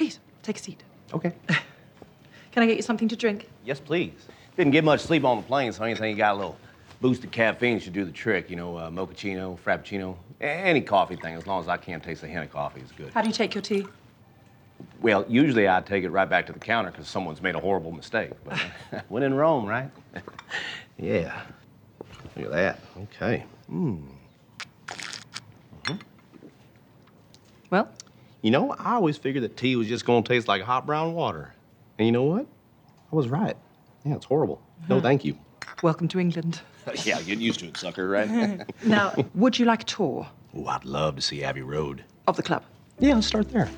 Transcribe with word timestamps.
Please, 0.00 0.18
take 0.42 0.56
a 0.56 0.60
seat. 0.60 0.82
Okay. 1.12 1.30
Can 2.52 2.62
I 2.62 2.66
get 2.66 2.76
you 2.76 2.82
something 2.82 3.06
to 3.08 3.16
drink? 3.16 3.50
Yes, 3.66 3.78
please. 3.78 4.14
Didn't 4.56 4.72
get 4.72 4.82
much 4.82 5.00
sleep 5.00 5.24
on 5.26 5.36
the 5.36 5.42
plane, 5.42 5.72
so 5.72 5.84
anything 5.84 6.10
you 6.12 6.16
got 6.16 6.32
a 6.32 6.38
little 6.38 6.56
boost 7.02 7.22
of 7.22 7.30
caffeine 7.30 7.78
should 7.78 7.92
do 7.92 8.06
the 8.06 8.10
trick. 8.10 8.48
You 8.48 8.56
know, 8.56 8.78
uh, 8.78 8.88
mochaccino, 8.88 9.58
frappuccino, 9.58 10.16
a- 10.40 10.46
any 10.46 10.80
coffee 10.80 11.16
thing, 11.16 11.34
as 11.34 11.46
long 11.46 11.60
as 11.60 11.68
I 11.68 11.76
can't 11.76 12.02
taste 12.02 12.22
the 12.22 12.28
hint 12.28 12.42
of 12.42 12.50
coffee 12.50 12.80
is 12.80 12.90
good. 12.92 13.12
How 13.12 13.20
do 13.20 13.28
you 13.28 13.34
take 13.34 13.54
your 13.54 13.60
tea? 13.60 13.86
Well, 15.02 15.26
usually 15.28 15.68
I 15.68 15.82
take 15.82 16.02
it 16.02 16.08
right 16.08 16.30
back 16.30 16.46
to 16.46 16.54
the 16.54 16.58
counter 16.58 16.90
because 16.90 17.06
someone's 17.06 17.42
made 17.42 17.54
a 17.54 17.60
horrible 17.60 17.92
mistake. 17.92 18.30
But 18.46 18.58
uh, 18.94 19.00
when 19.10 19.22
in 19.22 19.34
Rome, 19.34 19.66
right? 19.66 19.90
yeah. 20.98 21.42
Look 22.36 22.46
at 22.46 22.52
that. 22.52 22.80
Okay. 23.02 23.44
Mm. 23.70 24.02
Well, 27.70 27.88
You 28.42 28.50
know, 28.50 28.74
I 28.78 28.94
always 28.94 29.18
figured 29.18 29.44
that 29.44 29.56
tea 29.56 29.76
was 29.76 29.86
just 29.86 30.06
going 30.06 30.22
to 30.22 30.28
taste 30.28 30.48
like 30.48 30.62
hot 30.62 30.86
brown 30.86 31.12
water. 31.12 31.54
And 31.98 32.06
you 32.06 32.12
know 32.12 32.22
what? 32.22 32.46
I 33.12 33.16
was 33.16 33.28
right. 33.28 33.56
Yeah, 34.04 34.14
it's 34.14 34.24
horrible. 34.24 34.62
No, 34.88 35.00
thank 35.00 35.24
you. 35.26 35.36
welcome 35.82 36.08
to 36.08 36.18
England. 36.18 36.62
yeah, 37.04 37.20
get 37.20 37.38
used 37.38 37.60
to 37.60 37.66
it, 37.66 37.76
sucker, 37.76 38.08
right? 38.08 38.62
Now, 38.82 39.14
would 39.34 39.58
you 39.58 39.66
like 39.66 39.82
a 39.82 39.84
tour 39.84 40.26
oh, 40.56 40.66
I'd 40.66 40.86
love 40.86 41.16
to 41.16 41.22
see 41.22 41.44
Abbey 41.44 41.62
Road. 41.62 42.04
of 42.26 42.36
the 42.36 42.42
club? 42.42 42.64
Yeah, 42.98 43.14
let's 43.14 43.26
start 43.26 43.50
there. 43.50 43.68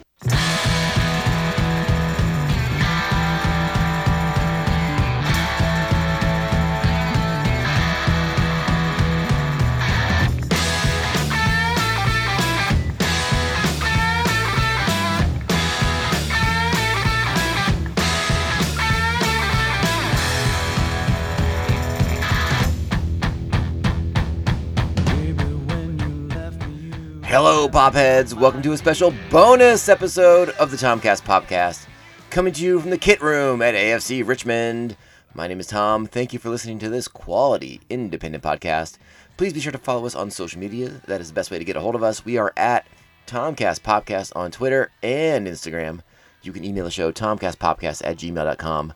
Hello, 27.32 27.66
Popheads. 27.66 28.34
Welcome 28.34 28.60
to 28.60 28.72
a 28.72 28.76
special 28.76 29.14
bonus 29.30 29.88
episode 29.88 30.50
of 30.50 30.70
the 30.70 30.76
Tomcast 30.76 31.22
Popcast, 31.22 31.86
coming 32.28 32.52
to 32.52 32.62
you 32.62 32.78
from 32.78 32.90
the 32.90 32.98
Kit 32.98 33.22
Room 33.22 33.62
at 33.62 33.74
AFC 33.74 34.22
Richmond. 34.22 34.98
My 35.32 35.46
name 35.46 35.58
is 35.58 35.66
Tom. 35.66 36.04
Thank 36.04 36.34
you 36.34 36.38
for 36.38 36.50
listening 36.50 36.78
to 36.80 36.90
this 36.90 37.08
quality 37.08 37.80
independent 37.88 38.44
podcast. 38.44 38.98
Please 39.38 39.54
be 39.54 39.60
sure 39.60 39.72
to 39.72 39.78
follow 39.78 40.04
us 40.04 40.14
on 40.14 40.30
social 40.30 40.60
media. 40.60 41.00
That 41.06 41.22
is 41.22 41.28
the 41.28 41.34
best 41.34 41.50
way 41.50 41.58
to 41.58 41.64
get 41.64 41.74
a 41.74 41.80
hold 41.80 41.94
of 41.94 42.02
us. 42.02 42.22
We 42.22 42.36
are 42.36 42.52
at 42.54 42.86
Tomcast 43.26 43.80
Popcast 43.80 44.36
on 44.36 44.50
Twitter 44.50 44.90
and 45.02 45.46
Instagram. 45.46 46.00
You 46.42 46.52
can 46.52 46.64
email 46.64 46.84
the 46.84 46.90
show 46.90 47.12
tomcastpopcast 47.12 48.06
at 48.06 48.18
gmail.com. 48.18 48.92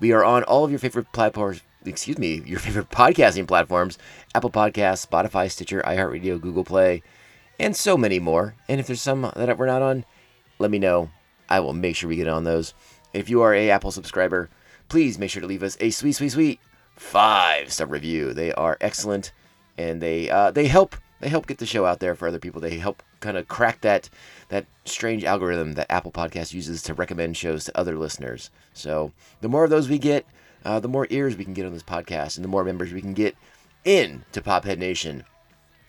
We 0.00 0.12
are 0.12 0.24
on 0.24 0.44
all 0.44 0.64
of 0.64 0.70
your 0.70 0.80
favorite 0.80 1.12
platforms. 1.12 1.60
Excuse 1.84 2.16
me, 2.16 2.40
your 2.46 2.58
favorite 2.58 2.88
podcasting 2.90 3.46
platforms: 3.46 3.98
Apple 4.34 4.48
Podcasts, 4.48 5.06
Spotify, 5.06 5.50
Stitcher, 5.50 5.82
iHeartRadio, 5.82 6.40
Google 6.40 6.64
Play, 6.64 7.02
and 7.58 7.76
so 7.76 7.96
many 7.96 8.18
more. 8.18 8.54
And 8.68 8.80
if 8.80 8.86
there's 8.86 9.00
some 9.00 9.30
that 9.36 9.58
we're 9.58 9.66
not 9.66 9.82
on, 9.82 10.04
let 10.58 10.70
me 10.70 10.78
know. 10.78 11.10
I 11.48 11.60
will 11.60 11.72
make 11.72 11.96
sure 11.96 12.08
we 12.08 12.16
get 12.16 12.28
on 12.28 12.44
those. 12.44 12.74
If 13.12 13.28
you 13.28 13.42
are 13.42 13.54
a 13.54 13.70
Apple 13.70 13.90
subscriber, 13.90 14.50
please 14.88 15.18
make 15.18 15.30
sure 15.30 15.42
to 15.42 15.46
leave 15.46 15.62
us 15.62 15.76
a 15.80 15.90
sweet, 15.90 16.12
sweet, 16.12 16.30
sweet 16.30 16.60
five 16.96 17.72
star 17.72 17.86
review. 17.86 18.32
They 18.32 18.52
are 18.52 18.76
excellent, 18.80 19.32
and 19.76 20.00
they 20.00 20.30
uh, 20.30 20.50
they 20.50 20.66
help 20.66 20.96
they 21.20 21.28
help 21.28 21.46
get 21.46 21.58
the 21.58 21.66
show 21.66 21.86
out 21.86 22.00
there 22.00 22.14
for 22.14 22.28
other 22.28 22.38
people. 22.38 22.60
They 22.60 22.78
help 22.78 23.02
kind 23.20 23.36
of 23.36 23.48
crack 23.48 23.80
that 23.82 24.10
that 24.48 24.66
strange 24.84 25.24
algorithm 25.24 25.74
that 25.74 25.90
Apple 25.90 26.12
Podcast 26.12 26.52
uses 26.52 26.82
to 26.82 26.94
recommend 26.94 27.36
shows 27.36 27.64
to 27.64 27.78
other 27.78 27.96
listeners. 27.96 28.50
So 28.72 29.12
the 29.40 29.48
more 29.48 29.64
of 29.64 29.70
those 29.70 29.88
we 29.88 29.98
get, 29.98 30.26
uh, 30.64 30.80
the 30.80 30.88
more 30.88 31.06
ears 31.10 31.36
we 31.36 31.44
can 31.44 31.54
get 31.54 31.66
on 31.66 31.72
this 31.72 31.82
podcast, 31.82 32.36
and 32.36 32.44
the 32.44 32.48
more 32.48 32.64
members 32.64 32.92
we 32.92 33.00
can 33.00 33.14
get 33.14 33.36
in 33.84 34.24
to 34.32 34.40
Pophead 34.40 34.78
Nation. 34.78 35.24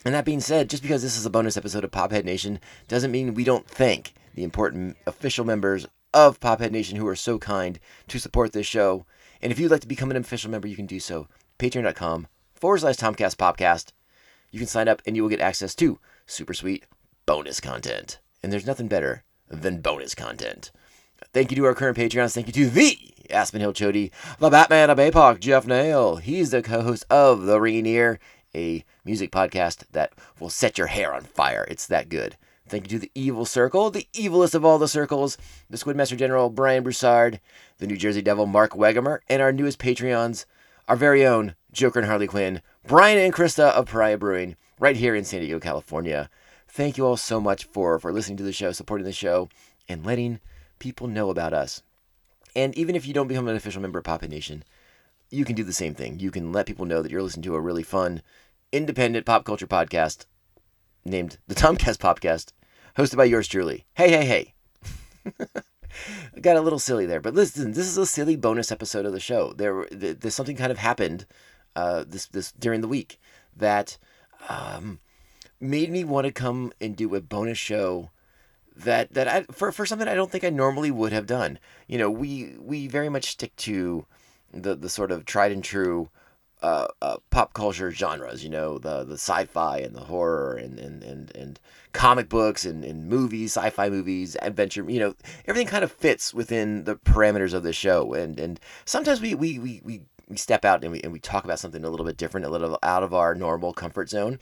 And 0.05 0.13
that 0.13 0.23
being 0.23 0.39
said, 0.39 0.69
just 0.69 0.83
because 0.83 1.01
this 1.01 1.17
is 1.17 1.25
a 1.25 1.31
bonus 1.31 1.57
episode 1.57 1.83
of 1.83 1.89
Pophead 1.89 2.25
Nation 2.25 2.59
doesn't 2.87 3.11
mean 3.11 3.33
we 3.33 3.43
don't 3.43 3.67
thank 3.67 4.13
the 4.35 4.43
important 4.43 4.97
official 5.07 5.43
members 5.43 5.87
of 6.13 6.39
Pophead 6.39 6.71
Nation 6.71 6.95
who 6.95 7.07
are 7.07 7.15
so 7.15 7.39
kind 7.39 7.79
to 8.07 8.19
support 8.19 8.53
this 8.53 8.67
show. 8.67 9.07
And 9.41 9.51
if 9.51 9.59
you'd 9.59 9.71
like 9.71 9.81
to 9.81 9.87
become 9.87 10.11
an 10.11 10.17
official 10.17 10.51
member, 10.51 10.67
you 10.67 10.75
can 10.75 10.85
do 10.85 10.99
so. 10.99 11.27
Patreon.com 11.57 12.27
forward 12.53 12.79
slash 12.79 12.97
Tomcast 12.97 13.35
Popcast. 13.35 13.93
You 14.51 14.59
can 14.59 14.67
sign 14.67 14.87
up 14.87 15.01
and 15.07 15.15
you 15.15 15.23
will 15.23 15.29
get 15.29 15.41
access 15.41 15.73
to 15.75 15.99
super 16.27 16.53
sweet 16.53 16.85
bonus 17.25 17.59
content. 17.59 18.19
And 18.43 18.53
there's 18.53 18.67
nothing 18.67 18.87
better 18.87 19.23
than 19.49 19.81
bonus 19.81 20.13
content. 20.13 20.71
Thank 21.33 21.51
you 21.51 21.57
to 21.57 21.65
our 21.65 21.73
current 21.73 21.97
Patreons. 21.97 22.33
Thank 22.33 22.47
you 22.47 22.53
to 22.53 22.69
the 22.69 22.97
Aspen 23.29 23.61
Hill 23.61 23.73
Chody, 23.73 24.11
the 24.39 24.49
Batman 24.49 24.89
of 24.89 24.97
APOC, 24.97 25.39
Jeff 25.39 25.65
Nail. 25.65 26.17
He's 26.17 26.51
the 26.51 26.61
co-host 26.61 27.05
of 27.09 27.43
The 27.43 27.59
Ringing 27.59 27.85
Ear, 27.87 28.19
a 28.55 28.83
music 29.03 29.31
podcast 29.31 29.83
that 29.91 30.13
will 30.39 30.49
set 30.49 30.77
your 30.77 30.87
hair 30.87 31.13
on 31.13 31.21
fire. 31.21 31.67
It's 31.69 31.85
that 31.87 32.09
good. 32.09 32.37
Thank 32.67 32.85
you 32.85 32.97
to 32.97 32.99
the 32.99 33.11
Evil 33.13 33.45
Circle, 33.45 33.91
the 33.91 34.07
evilest 34.13 34.55
of 34.55 34.65
all 34.65 34.79
the 34.79 34.87
circles, 34.87 35.37
the 35.69 35.77
Squidmaster 35.77 36.17
General 36.17 36.49
Brian 36.49 36.81
Broussard, 36.81 37.39
the 37.77 37.85
New 37.85 37.97
Jersey 37.97 38.23
Devil 38.23 38.47
Mark 38.47 38.71
Wegemer, 38.71 39.19
and 39.29 39.39
our 39.39 39.51
newest 39.51 39.77
Patreons, 39.77 40.45
our 40.87 40.95
very 40.95 41.23
own 41.23 41.53
Joker 41.71 41.99
and 41.99 42.07
Harley 42.07 42.25
Quinn, 42.25 42.61
Brian 42.87 43.19
and 43.19 43.33
Krista 43.33 43.71
of 43.71 43.85
Pariah 43.87 44.17
Brewing, 44.17 44.55
right 44.79 44.95
here 44.95 45.13
in 45.13 45.25
San 45.25 45.41
Diego, 45.41 45.59
California. 45.59 46.29
Thank 46.67 46.97
you 46.97 47.05
all 47.05 47.17
so 47.17 47.39
much 47.39 47.65
for 47.65 47.99
for 47.99 48.11
listening 48.11 48.37
to 48.37 48.43
the 48.43 48.51
show, 48.51 48.71
supporting 48.71 49.05
the 49.05 49.11
show, 49.11 49.49
and 49.87 50.03
letting 50.03 50.39
people 50.79 51.07
know 51.07 51.29
about 51.29 51.53
us. 51.53 51.83
And 52.55 52.75
even 52.77 52.95
if 52.95 53.05
you 53.05 53.13
don't 53.13 53.27
become 53.27 53.47
an 53.47 53.55
official 53.55 53.81
member 53.81 53.99
of 53.99 54.05
Pop 54.05 54.23
Nation, 54.23 54.63
you 55.29 55.45
can 55.45 55.55
do 55.55 55.63
the 55.63 55.73
same 55.73 55.93
thing. 55.93 56.19
You 56.19 56.31
can 56.31 56.51
let 56.51 56.65
people 56.65 56.85
know 56.85 57.01
that 57.01 57.11
you're 57.11 57.21
listening 57.21 57.43
to 57.43 57.55
a 57.55 57.61
really 57.61 57.83
fun, 57.83 58.21
independent 58.75 59.25
pop 59.25 59.45
culture 59.45 59.67
podcast 59.67 60.25
named 61.05 61.37
the 61.47 61.55
Tomcast 61.55 61.97
Popcast, 61.97 62.51
hosted 62.97 63.15
by 63.15 63.23
yours 63.23 63.47
truly. 63.47 63.85
Hey, 63.93 64.09
hey, 64.09 64.25
hey. 64.25 64.53
Got 66.41 66.57
a 66.57 66.61
little 66.61 66.79
silly 66.79 67.05
there, 67.05 67.21
but 67.21 67.33
listen, 67.33 67.71
this 67.71 67.87
is 67.87 67.97
a 67.97 68.05
silly 68.05 68.35
bonus 68.35 68.71
episode 68.71 69.05
of 69.05 69.13
the 69.13 69.19
show. 69.19 69.53
There, 69.53 69.87
there's 69.91 70.35
something 70.35 70.57
kind 70.57 70.71
of 70.71 70.77
happened 70.77 71.25
uh, 71.75 72.03
this 72.05 72.25
this 72.27 72.51
during 72.51 72.81
the 72.81 72.87
week 72.87 73.19
that 73.55 73.97
um, 74.49 74.99
made 75.61 75.89
me 75.89 76.03
want 76.03 76.25
to 76.25 76.33
come 76.33 76.73
and 76.81 76.95
do 76.95 77.15
a 77.15 77.21
bonus 77.21 77.57
show 77.57 78.11
that 78.75 79.13
that 79.13 79.27
I 79.27 79.43
for 79.43 79.71
for 79.71 79.85
something 79.85 80.07
I 80.07 80.15
don't 80.15 80.31
think 80.31 80.43
I 80.43 80.49
normally 80.49 80.91
would 80.91 81.13
have 81.13 81.27
done. 81.27 81.59
You 81.87 81.97
know, 81.97 82.11
we 82.11 82.55
we 82.59 82.87
very 82.87 83.09
much 83.09 83.31
stick 83.31 83.55
to 83.57 84.05
the 84.51 84.75
the 84.75 84.89
sort 84.89 85.11
of 85.11 85.25
tried 85.25 85.53
and 85.53 85.63
true 85.63 86.09
uh, 86.61 86.87
uh, 87.01 87.17
pop 87.29 87.53
culture 87.53 87.91
genres. 87.91 88.43
You 88.43 88.49
know, 88.49 88.77
the 88.77 89.03
the 89.03 89.15
sci-fi 89.15 89.79
and 89.79 89.95
the 89.95 90.01
horror 90.01 90.55
and 90.55 90.79
and 90.79 91.03
and, 91.03 91.35
and 91.35 91.59
comic 91.93 92.29
books 92.29 92.65
and, 92.65 92.83
and 92.83 93.07
movies, 93.07 93.55
sci-fi 93.55 93.89
movies, 93.89 94.35
adventure. 94.41 94.89
You 94.89 94.99
know, 94.99 95.15
everything 95.45 95.67
kind 95.67 95.83
of 95.83 95.91
fits 95.91 96.33
within 96.33 96.85
the 96.85 96.95
parameters 96.95 97.53
of 97.53 97.63
the 97.63 97.73
show. 97.73 98.13
And 98.13 98.39
and 98.39 98.59
sometimes 98.85 99.21
we 99.21 99.35
we 99.35 99.59
we 99.59 99.81
we, 99.83 100.01
we 100.27 100.37
step 100.37 100.65
out 100.65 100.83
and 100.83 100.91
we 100.91 101.01
and 101.01 101.13
we 101.13 101.19
talk 101.19 101.45
about 101.45 101.59
something 101.59 101.83
a 101.83 101.89
little 101.89 102.05
bit 102.05 102.17
different, 102.17 102.45
a 102.45 102.49
little 102.49 102.79
out 102.83 103.03
of 103.03 103.13
our 103.13 103.35
normal 103.35 103.73
comfort 103.73 104.09
zone. 104.09 104.39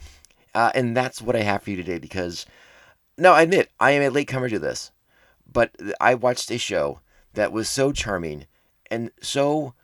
Uh, 0.54 0.70
and 0.74 0.96
that's 0.96 1.20
what 1.20 1.34
I 1.34 1.42
have 1.42 1.62
for 1.62 1.70
you 1.70 1.76
today 1.76 1.98
because 1.98 2.46
no, 3.18 3.32
I 3.32 3.42
admit 3.42 3.70
I 3.80 3.92
am 3.92 4.02
a 4.02 4.08
latecomer 4.08 4.48
to 4.48 4.58
this, 4.58 4.92
but 5.50 5.74
I 6.00 6.14
watched 6.14 6.50
a 6.50 6.58
show 6.58 7.00
that 7.34 7.52
was 7.52 7.68
so 7.68 7.92
charming 7.92 8.46
and 8.90 9.10
so 9.20 9.74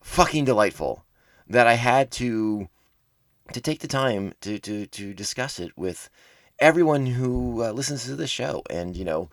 fucking 0.00 0.44
delightful 0.44 1.04
that 1.48 1.66
I 1.66 1.74
had 1.74 2.10
to 2.12 2.68
to 3.52 3.60
take 3.60 3.80
the 3.80 3.88
time 3.88 4.34
to 4.40 4.58
to 4.58 4.86
to 4.86 5.14
discuss 5.14 5.58
it 5.58 5.76
with 5.76 6.08
everyone 6.58 7.06
who 7.06 7.62
uh, 7.62 7.72
listens 7.72 8.04
to 8.04 8.16
the 8.16 8.26
show. 8.26 8.62
And 8.70 8.96
you 8.96 9.04
know, 9.04 9.30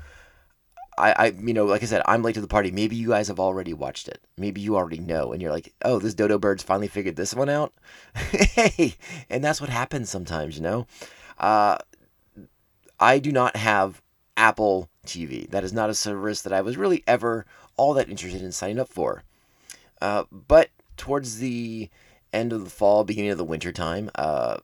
I 0.97 1.11
I 1.11 1.25
you 1.27 1.53
know, 1.53 1.65
like 1.65 1.83
I 1.83 1.85
said, 1.85 2.01
I'm 2.05 2.23
late 2.23 2.35
to 2.35 2.41
the 2.41 2.47
party. 2.47 2.71
Maybe 2.71 2.95
you 2.95 3.09
guys 3.09 3.27
have 3.27 3.39
already 3.39 3.73
watched 3.73 4.07
it. 4.07 4.21
Maybe 4.37 4.61
you 4.61 4.75
already 4.75 4.99
know, 4.99 5.31
and 5.31 5.41
you're 5.41 5.51
like, 5.51 5.73
oh, 5.83 5.99
this 5.99 6.13
dodo 6.13 6.37
bird's 6.37 6.63
finally 6.63 6.87
figured 6.87 7.15
this 7.15 7.33
one 7.33 7.49
out. 7.49 7.73
hey, 8.15 8.95
and 9.29 9.43
that's 9.43 9.61
what 9.61 9.69
happens 9.69 10.09
sometimes, 10.09 10.57
you 10.57 10.63
know. 10.63 10.87
Uh, 11.37 11.77
I 12.99 13.19
do 13.19 13.31
not 13.31 13.55
have 13.55 14.01
Apple 14.35 14.89
TV. 15.05 15.49
That 15.49 15.63
is 15.63 15.73
not 15.73 15.89
a 15.89 15.95
service 15.95 16.41
that 16.41 16.53
I 16.53 16.61
was 16.61 16.77
really 16.77 17.03
ever 17.07 17.45
all 17.77 17.93
that 17.93 18.09
interested 18.09 18.41
in 18.41 18.51
signing 18.51 18.79
up 18.79 18.89
for. 18.89 19.23
Uh, 20.01 20.23
but 20.31 20.69
towards 20.99 21.39
the 21.39 21.89
end 22.31 22.53
of 22.53 22.63
the 22.63 22.69
fall, 22.69 23.03
beginning 23.03 23.31
of 23.31 23.39
the 23.39 23.43
winter 23.43 23.71
time, 23.71 24.11
uh, 24.13 24.57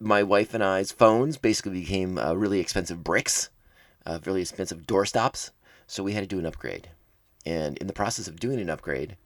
my 0.00 0.22
wife 0.22 0.54
and 0.54 0.64
I's 0.64 0.90
phones 0.90 1.36
basically 1.36 1.80
became 1.80 2.18
uh, 2.18 2.34
really 2.34 2.58
expensive 2.58 3.04
bricks, 3.04 3.50
uh, 4.04 4.18
really 4.24 4.40
expensive 4.40 4.86
doorstops. 4.86 5.52
So 5.86 6.02
we 6.02 6.14
had 6.14 6.22
to 6.22 6.26
do 6.26 6.38
an 6.38 6.46
upgrade. 6.46 6.88
And 7.46 7.78
in 7.78 7.86
the 7.86 7.92
process 7.92 8.26
of 8.26 8.40
doing 8.40 8.58
an 8.58 8.70
upgrade, 8.70 9.16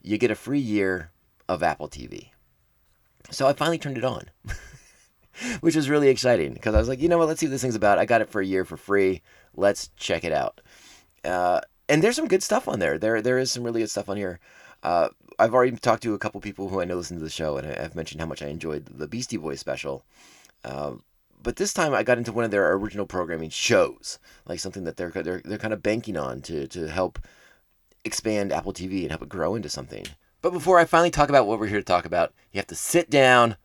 you 0.00 0.16
get 0.16 0.30
a 0.30 0.36
free 0.36 0.60
year 0.60 1.10
of 1.48 1.62
Apple 1.62 1.88
TV. 1.88 2.30
So 3.30 3.46
I 3.46 3.52
finally 3.52 3.78
turned 3.78 3.98
it 3.98 4.04
on. 4.04 4.30
which 5.60 5.74
was 5.74 5.90
really 5.90 6.08
exciting 6.08 6.52
because 6.54 6.74
I 6.74 6.78
was 6.78 6.88
like, 6.88 7.00
you 7.00 7.08
know 7.08 7.18
what, 7.18 7.28
let's 7.28 7.40
see 7.40 7.46
what 7.46 7.50
this 7.50 7.62
thing's 7.62 7.74
about. 7.74 7.98
I 7.98 8.04
got 8.04 8.20
it 8.20 8.30
for 8.30 8.40
a 8.40 8.46
year 8.46 8.64
for 8.64 8.76
free. 8.76 9.22
Let's 9.54 9.90
check 9.96 10.24
it 10.24 10.32
out. 10.32 10.60
Uh, 11.24 11.60
and 11.88 12.02
there's 12.02 12.16
some 12.16 12.28
good 12.28 12.42
stuff 12.42 12.68
on 12.68 12.78
there. 12.78 12.98
There 12.98 13.20
there 13.20 13.38
is 13.38 13.52
some 13.52 13.64
really 13.64 13.80
good 13.80 13.90
stuff 13.90 14.08
on 14.08 14.16
here. 14.16 14.40
Uh, 14.84 15.08
I've 15.38 15.54
already 15.54 15.72
talked 15.76 16.02
to 16.04 16.14
a 16.14 16.18
couple 16.18 16.40
people 16.40 16.68
who 16.68 16.80
I 16.80 16.84
know 16.84 16.96
listen 16.96 17.16
to 17.18 17.24
the 17.24 17.30
show, 17.30 17.56
and 17.56 17.66
I've 17.66 17.96
mentioned 17.96 18.20
how 18.20 18.26
much 18.26 18.42
I 18.42 18.48
enjoyed 18.48 18.86
the 18.86 19.08
Beastie 19.08 19.38
Boys 19.38 19.58
special. 19.58 20.04
Um, 20.64 21.02
but 21.42 21.56
this 21.56 21.72
time 21.72 21.92
I 21.94 22.02
got 22.02 22.18
into 22.18 22.32
one 22.32 22.44
of 22.44 22.50
their 22.50 22.72
original 22.74 23.06
programming 23.06 23.50
shows, 23.50 24.18
like 24.46 24.60
something 24.60 24.84
that 24.84 24.96
they're 24.96 25.10
they're 25.10 25.42
they're 25.44 25.58
kind 25.58 25.74
of 25.74 25.82
banking 25.82 26.16
on 26.16 26.40
to 26.42 26.68
to 26.68 26.88
help 26.88 27.18
expand 28.04 28.52
Apple 28.52 28.72
TV 28.72 29.02
and 29.02 29.10
help 29.10 29.22
it 29.22 29.28
grow 29.28 29.54
into 29.54 29.68
something. 29.68 30.04
But 30.42 30.52
before 30.52 30.78
I 30.78 30.84
finally 30.84 31.10
talk 31.10 31.30
about 31.30 31.46
what 31.46 31.58
we're 31.58 31.66
here 31.66 31.78
to 31.78 31.84
talk 31.84 32.04
about, 32.04 32.32
you 32.52 32.58
have 32.58 32.66
to 32.68 32.74
sit 32.74 33.08
down, 33.10 33.56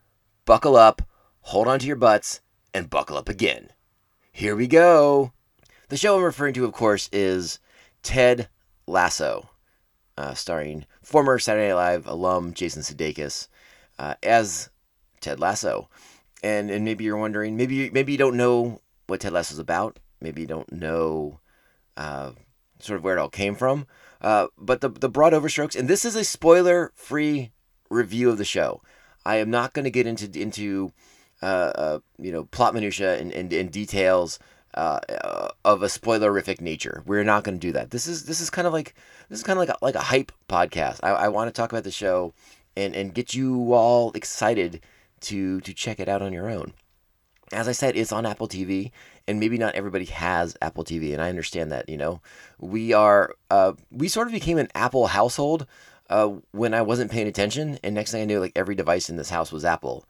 buckle 0.45 0.77
up, 0.77 1.01
hold 1.41 1.67
on 1.67 1.79
to 1.79 1.85
your 1.85 1.97
butts, 1.97 2.39
and 2.73 2.89
buckle 2.89 3.17
up 3.17 3.27
again. 3.27 3.69
Here 4.31 4.55
we 4.55 4.67
go. 4.67 5.33
The 5.89 5.97
show 5.97 6.15
I'm 6.15 6.23
referring 6.23 6.53
to, 6.53 6.65
of 6.65 6.71
course, 6.71 7.09
is 7.11 7.59
Ted 8.01 8.47
Lasso, 8.87 9.49
uh, 10.19 10.33
starring 10.33 10.85
former 11.01 11.39
Saturday 11.39 11.69
Night 11.69 11.75
Live 11.75 12.05
alum 12.05 12.53
Jason 12.53 12.81
Sudeikis 12.81 13.47
uh, 13.97 14.15
as 14.21 14.69
Ted 15.21 15.39
Lasso. 15.39 15.89
And 16.43 16.69
and 16.69 16.83
maybe 16.83 17.05
you're 17.05 17.17
wondering, 17.17 17.55
maybe 17.55 17.75
you, 17.75 17.89
maybe 17.93 18.11
you 18.11 18.17
don't 18.17 18.37
know 18.37 18.81
what 19.07 19.21
Ted 19.21 19.31
Lasso 19.31 19.53
is 19.53 19.59
about. 19.59 19.97
Maybe 20.21 20.41
you 20.41 20.47
don't 20.47 20.71
know 20.71 21.39
uh, 21.95 22.31
sort 22.79 22.97
of 22.97 23.03
where 23.03 23.15
it 23.15 23.19
all 23.19 23.29
came 23.29 23.55
from. 23.55 23.87
Uh, 24.21 24.47
but 24.57 24.81
the 24.81 24.89
the 24.89 25.09
broad 25.09 25.31
overstrokes, 25.31 25.77
and 25.77 25.87
this 25.87 26.03
is 26.03 26.15
a 26.17 26.25
spoiler 26.25 26.91
free 26.95 27.51
review 27.89 28.29
of 28.29 28.37
the 28.37 28.45
show. 28.45 28.81
I 29.25 29.37
am 29.37 29.49
not 29.49 29.73
going 29.73 29.85
to 29.85 29.91
get 29.91 30.05
into 30.05 30.29
into 30.39 30.91
uh, 31.41 31.71
uh, 31.75 31.99
you 32.17 32.33
know 32.33 32.43
plot 32.43 32.73
minutia 32.73 33.17
and, 33.17 33.31
and, 33.31 33.51
and 33.53 33.71
details 33.71 34.37
uh, 34.79 35.49
of 35.65 35.83
a 35.83 35.87
spoilerific 35.87 36.61
nature. 36.61 37.03
We're 37.05 37.23
not 37.23 37.43
going 37.43 37.59
to 37.59 37.67
do 37.67 37.73
that. 37.73 37.91
This 37.91 38.07
is 38.07 38.25
this 38.25 38.39
is 38.39 38.49
kind 38.49 38.65
of 38.65 38.73
like 38.73 38.95
this 39.27 39.39
is 39.39 39.43
kind 39.43 39.59
of 39.59 39.67
like 39.67 39.77
a, 39.77 39.85
like 39.85 39.95
a 39.95 39.99
hype 39.99 40.31
podcast. 40.47 40.99
I, 41.03 41.09
I 41.09 41.27
want 41.27 41.49
to 41.49 41.51
talk 41.53 41.71
about 41.71 41.83
the 41.83 41.91
show 41.91 42.33
and 42.77 42.95
and 42.95 43.13
get 43.13 43.33
you 43.33 43.73
all 43.73 44.11
excited 44.13 44.81
to 45.21 45.59
to 45.61 45.73
check 45.73 45.99
it 45.99 46.07
out 46.07 46.21
on 46.21 46.33
your 46.33 46.49
own. 46.49 46.73
As 47.51 47.67
I 47.67 47.71
said, 47.71 47.97
it's 47.97 48.11
on 48.11 48.27
Apple 48.27 48.47
TV, 48.47 48.91
and 49.27 49.39
maybe 49.39 49.57
not 49.57 49.73
everybody 49.73 50.05
has 50.05 50.55
Apple 50.61 50.85
TV, 50.85 51.13
and 51.13 51.21
I 51.21 51.29
understand 51.29 51.71
that. 51.71 51.89
You 51.89 51.97
know, 51.97 52.21
we 52.59 52.93
are 52.93 53.33
uh, 53.51 53.73
we 53.91 54.07
sort 54.07 54.27
of 54.27 54.33
became 54.33 54.59
an 54.59 54.69
Apple 54.75 55.07
household 55.07 55.67
uh, 56.09 56.29
when 56.51 56.73
I 56.73 56.83
wasn't 56.83 57.11
paying 57.11 57.27
attention, 57.27 57.79
and 57.83 57.95
next 57.95 58.11
thing 58.11 58.21
I 58.21 58.25
knew, 58.25 58.39
like 58.39 58.53
every 58.55 58.75
device 58.75 59.09
in 59.09 59.17
this 59.17 59.29
house 59.29 59.51
was 59.51 59.65
Apple, 59.65 60.05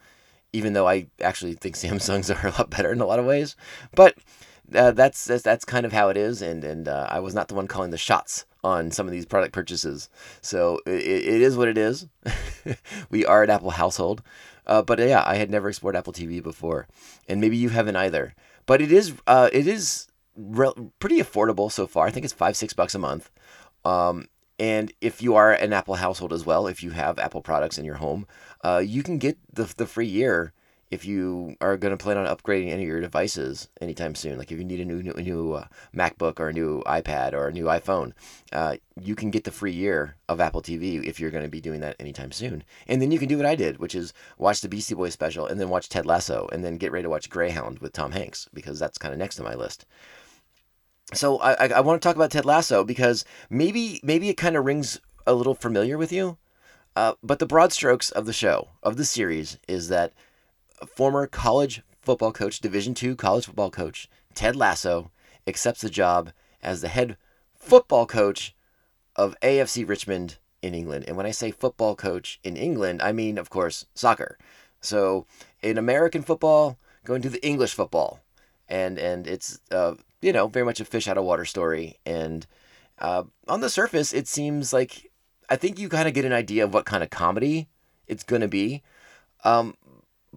even 0.54 0.74
though 0.74 0.88
I 0.88 1.08
actually 1.22 1.56
think 1.56 1.76
Samsungs 1.78 2.30
are 2.30 2.48
a 2.48 2.52
lot 2.52 2.70
better 2.70 2.92
in 2.92 3.02
a 3.02 3.08
lot 3.08 3.20
of 3.20 3.26
ways. 3.26 3.56
But 3.96 4.16
uh, 4.74 4.92
that's, 4.92 5.26
that's 5.26 5.44
that's 5.44 5.66
kind 5.66 5.86
of 5.86 5.94
how 5.94 6.10
it 6.10 6.18
is, 6.18 6.42
and 6.42 6.64
and 6.64 6.88
uh, 6.88 7.08
I 7.10 7.20
was 7.20 7.34
not 7.34 7.48
the 7.48 7.56
one 7.56 7.68
calling 7.68 7.92
the 7.92 7.98
shots 7.98 8.46
on 8.64 8.92
some 8.92 9.06
of 9.06 9.12
these 9.12 9.26
product 9.26 9.54
purchases, 9.54 10.10
so 10.42 10.80
it, 10.86 11.04
it 11.04 11.42
is 11.42 11.58
what 11.58 11.68
it 11.68 11.78
is. 11.78 12.08
we 13.10 13.26
are 13.26 13.44
an 13.44 13.50
Apple 13.50 13.72
household, 13.72 14.22
uh, 14.68 14.82
but 14.82 15.00
yeah, 15.00 15.24
I 15.26 15.36
had 15.36 15.50
never 15.50 15.70
explored 15.70 15.96
Apple 15.96 16.14
TV 16.14 16.42
before, 16.42 16.88
and 17.28 17.42
maybe 17.42 17.58
you 17.58 17.70
haven't 17.70 17.96
either. 17.96 18.36
But 18.66 18.82
it 18.82 18.92
is 18.92 19.14
uh, 19.28 19.50
it 19.52 19.68
is 19.68 20.08
re- 20.36 20.92
pretty 21.00 21.20
affordable 21.20 21.72
so 21.72 21.88
far. 21.88 22.08
I 22.08 22.12
think 22.12 22.24
it's 22.24 22.34
five 22.34 22.56
six 22.56 22.74
bucks 22.74 22.96
a 22.96 23.00
month. 23.00 23.30
Um, 23.86 24.28
and 24.60 24.92
if 25.00 25.22
you 25.22 25.36
are 25.36 25.54
an 25.54 25.72
Apple 25.72 25.96
household 25.96 26.34
as 26.34 26.46
well, 26.46 26.68
if 26.68 26.84
you 26.84 26.92
have 26.92 27.18
Apple 27.18 27.42
products 27.42 27.78
in 27.78 27.86
your 27.86 27.96
home, 27.96 28.28
uh, 28.64 28.84
you 28.86 29.04
can 29.04 29.18
get 29.18 29.38
the, 29.52 29.64
the 29.78 29.86
free 29.86 30.06
year 30.06 30.54
if 30.92 31.06
you 31.06 31.56
are 31.62 31.78
going 31.78 31.96
to 31.96 32.04
plan 32.04 32.18
on 32.18 32.26
upgrading 32.26 32.70
any 32.70 32.84
of 32.84 32.88
your 32.88 33.00
devices 33.00 33.70
anytime 33.80 34.16
soon. 34.16 34.38
Like 34.38 34.52
if 34.52 34.58
you 34.58 34.64
need 34.64 34.80
a 34.80 34.86
new, 34.86 35.04
new, 35.04 35.14
new 35.14 35.54
uh, 35.54 35.68
MacBook 35.96 36.40
or 36.40 36.50
a 36.50 36.54
new 36.54 36.82
iPad 36.86 37.34
or 37.34 37.48
a 37.48 37.52
new 37.52 37.66
iPhone, 37.66 38.14
uh, 38.52 38.78
you 39.00 39.16
can 39.16 39.30
get 39.30 39.44
the 39.44 39.52
free 39.52 39.72
year 39.72 40.16
of 40.28 40.40
Apple 40.40 40.62
TV 40.62 41.04
if 41.04 41.20
you're 41.20 41.32
going 41.32 41.44
to 41.44 41.50
be 41.50 41.62
doing 41.62 41.82
that 41.82 41.96
anytime 42.00 42.32
soon. 42.32 42.64
And 42.88 43.02
then 43.02 43.12
you 43.12 43.20
can 43.20 43.28
do 43.28 43.38
what 43.38 43.46
I 43.46 43.56
did, 43.56 43.78
which 43.78 43.96
is 43.96 44.14
watch 44.38 44.62
the 44.62 44.70
Beastie 44.70 44.96
Boys 44.96 45.14
special 45.14 45.46
and 45.46 45.60
then 45.60 45.70
watch 45.70 45.90
Ted 45.90 46.06
Lasso 46.06 46.50
and 46.52 46.64
then 46.64 46.78
get 46.78 46.92
ready 46.92 47.04
to 47.04 47.10
watch 47.10 47.30
Greyhound 47.30 47.80
with 47.80 47.94
Tom 47.94 48.12
Hanks 48.12 48.48
because 48.54 48.80
that's 48.80 48.98
kind 48.98 49.14
of 49.14 49.20
next 49.20 49.40
on 49.40 49.46
my 49.46 49.56
list 49.56 49.86
so 51.14 51.40
I, 51.40 51.70
I, 51.70 51.82
want 51.82 52.00
to 52.02 52.08
talk 52.08 52.16
about 52.16 52.32
Ted 52.32 52.46
Lasso 52.46 52.84
because 52.84 53.26
maybe 53.50 54.00
maybe 54.04 54.30
it 54.30 54.36
kind 54.36 54.56
of 54.56 54.66
rings 54.66 55.00
a 55.26 55.34
little 55.34 55.56
familiar 55.56 55.98
with 55.98 56.12
you. 56.12 56.38
Uh, 56.96 57.14
but 57.24 57.40
the 57.40 57.46
broad 57.46 57.72
strokes 57.72 58.12
of 58.12 58.26
the 58.26 58.34
show 58.34 58.70
of 58.84 58.98
the 58.98 59.06
series 59.06 59.58
is 59.68 59.88
that 59.90 60.14
former 60.88 61.28
college 61.28 61.82
football 62.02 62.32
coach, 62.32 62.60
Division 62.60 62.94
two 62.94 63.16
college 63.16 63.46
football 63.46 63.72
coach 63.72 64.10
Ted 64.34 64.56
Lasso 64.56 65.12
accepts 65.48 65.82
the 65.82 65.90
job 65.90 66.32
as 66.62 66.82
the 66.82 66.88
head 66.88 67.18
football 67.56 68.06
coach 68.06 68.56
of 69.16 69.36
AFC 69.42 69.88
Richmond 69.88 70.38
in 70.62 70.74
England. 70.74 71.06
And 71.08 71.18
when 71.18 71.26
I 71.26 71.32
say 71.32 71.52
football 71.52 71.96
coach 71.96 72.40
in 72.44 72.56
England, 72.56 73.02
I 73.02 73.12
mean, 73.12 73.38
of 73.38 73.50
course, 73.50 73.86
soccer. 73.94 74.38
So 74.82 75.26
in 75.62 75.78
American 75.78 76.22
football, 76.22 76.78
going 77.04 77.22
to 77.22 77.30
the 77.30 77.46
English 77.46 77.74
football, 77.74 78.22
and 78.68 78.98
and 78.98 79.28
it's 79.28 79.60
uh, 79.72 79.96
you 80.22 80.34
know, 80.34 80.48
very 80.48 80.66
much 80.66 80.80
a 80.80 80.86
fish 80.86 81.08
out 81.08 81.18
of 81.18 81.24
water 81.24 81.46
story. 81.46 81.98
And 82.06 82.46
uh, 83.00 83.24
on 83.48 83.62
the 83.62 83.70
surface, 83.70 84.14
it 84.14 84.28
seems 84.28 84.74
like 84.74 85.12
I 85.50 85.56
think 85.56 85.80
you 85.80 85.90
kind 85.90 86.08
of 86.08 86.14
get 86.14 86.26
an 86.26 86.34
idea 86.34 86.64
of 86.64 86.74
what 86.74 86.86
kind 86.86 87.04
of 87.04 87.10
comedy 87.10 87.68
it's 88.08 88.24
going 88.24 88.42
to 88.42 88.48
be. 88.48 88.84
Um, 89.44 89.76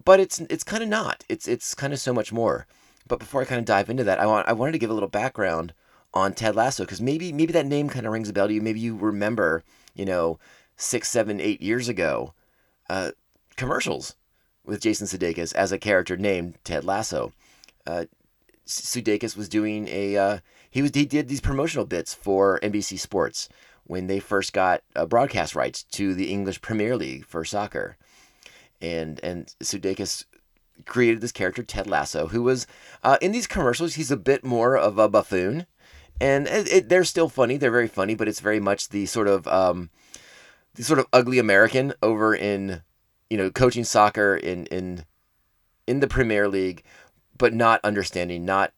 but 0.01 0.19
it's 0.19 0.39
it's 0.39 0.63
kind 0.63 0.83
of 0.83 0.89
not. 0.89 1.23
It's 1.29 1.47
it's 1.47 1.75
kind 1.75 1.93
of 1.93 1.99
so 1.99 2.13
much 2.13 2.31
more. 2.31 2.67
But 3.07 3.19
before 3.19 3.41
I 3.41 3.45
kind 3.45 3.59
of 3.59 3.65
dive 3.65 3.89
into 3.89 4.03
that, 4.05 4.19
I 4.19 4.25
want 4.25 4.47
I 4.47 4.53
wanted 4.53 4.73
to 4.73 4.77
give 4.79 4.89
a 4.89 4.93
little 4.93 5.09
background 5.09 5.73
on 6.13 6.33
Ted 6.33 6.55
Lasso 6.55 6.83
because 6.83 7.01
maybe 7.01 7.31
maybe 7.33 7.53
that 7.53 7.65
name 7.65 7.89
kind 7.89 8.05
of 8.05 8.13
rings 8.13 8.29
a 8.29 8.33
bell 8.33 8.47
to 8.47 8.53
you. 8.53 8.61
Maybe 8.61 8.79
you 8.79 8.95
remember, 8.95 9.63
you 9.93 10.05
know, 10.05 10.39
six, 10.77 11.09
seven, 11.09 11.39
eight 11.39 11.61
years 11.61 11.89
ago, 11.89 12.33
uh, 12.89 13.11
commercials 13.55 14.15
with 14.65 14.81
Jason 14.81 15.07
Sudeikis 15.07 15.53
as 15.53 15.71
a 15.71 15.77
character 15.77 16.15
named 16.15 16.57
Ted 16.63 16.85
Lasso. 16.85 17.33
Uh, 17.85 18.05
Sudeikis 18.65 19.35
was 19.35 19.49
doing 19.49 19.87
a 19.89 20.15
uh, 20.15 20.39
he 20.71 20.81
was 20.81 20.91
he 20.93 21.05
did 21.05 21.27
these 21.27 21.41
promotional 21.41 21.85
bits 21.85 22.13
for 22.13 22.59
NBC 22.61 22.97
Sports 22.97 23.49
when 23.85 24.07
they 24.07 24.19
first 24.19 24.53
got 24.53 24.81
uh, 24.95 25.05
broadcast 25.05 25.55
rights 25.55 25.83
to 25.83 26.13
the 26.13 26.31
English 26.31 26.61
Premier 26.61 26.95
League 26.95 27.25
for 27.25 27.43
soccer, 27.43 27.97
and 28.83 29.19
and 29.23 29.47
Sudeikis 29.61 30.25
created 30.85 31.21
this 31.21 31.31
character 31.31 31.63
Ted 31.63 31.87
Lasso, 31.87 32.27
who 32.27 32.43
was 32.43 32.67
uh, 33.03 33.17
in 33.21 33.31
these 33.31 33.47
commercials. 33.47 33.95
He's 33.95 34.11
a 34.11 34.17
bit 34.17 34.43
more 34.43 34.77
of 34.77 34.97
a 34.97 35.09
buffoon, 35.09 35.65
and 36.19 36.47
it, 36.47 36.71
it, 36.71 36.89
they're 36.89 37.03
still 37.03 37.29
funny. 37.29 37.57
They're 37.57 37.71
very 37.71 37.87
funny, 37.87 38.15
but 38.15 38.27
it's 38.27 38.39
very 38.39 38.59
much 38.59 38.89
the 38.89 39.05
sort 39.05 39.27
of 39.27 39.47
um, 39.47 39.89
the 40.75 40.83
sort 40.83 40.99
of 40.99 41.07
ugly 41.13 41.39
American 41.39 41.93
over 42.03 42.35
in 42.35 42.81
you 43.29 43.37
know 43.37 43.49
coaching 43.49 43.83
soccer 43.83 44.35
in 44.35 44.65
in 44.67 45.05
in 45.87 45.99
the 45.99 46.07
Premier 46.07 46.47
League 46.47 46.83
but 47.37 47.53
not 47.53 47.81
understanding, 47.83 48.45
not 48.45 48.73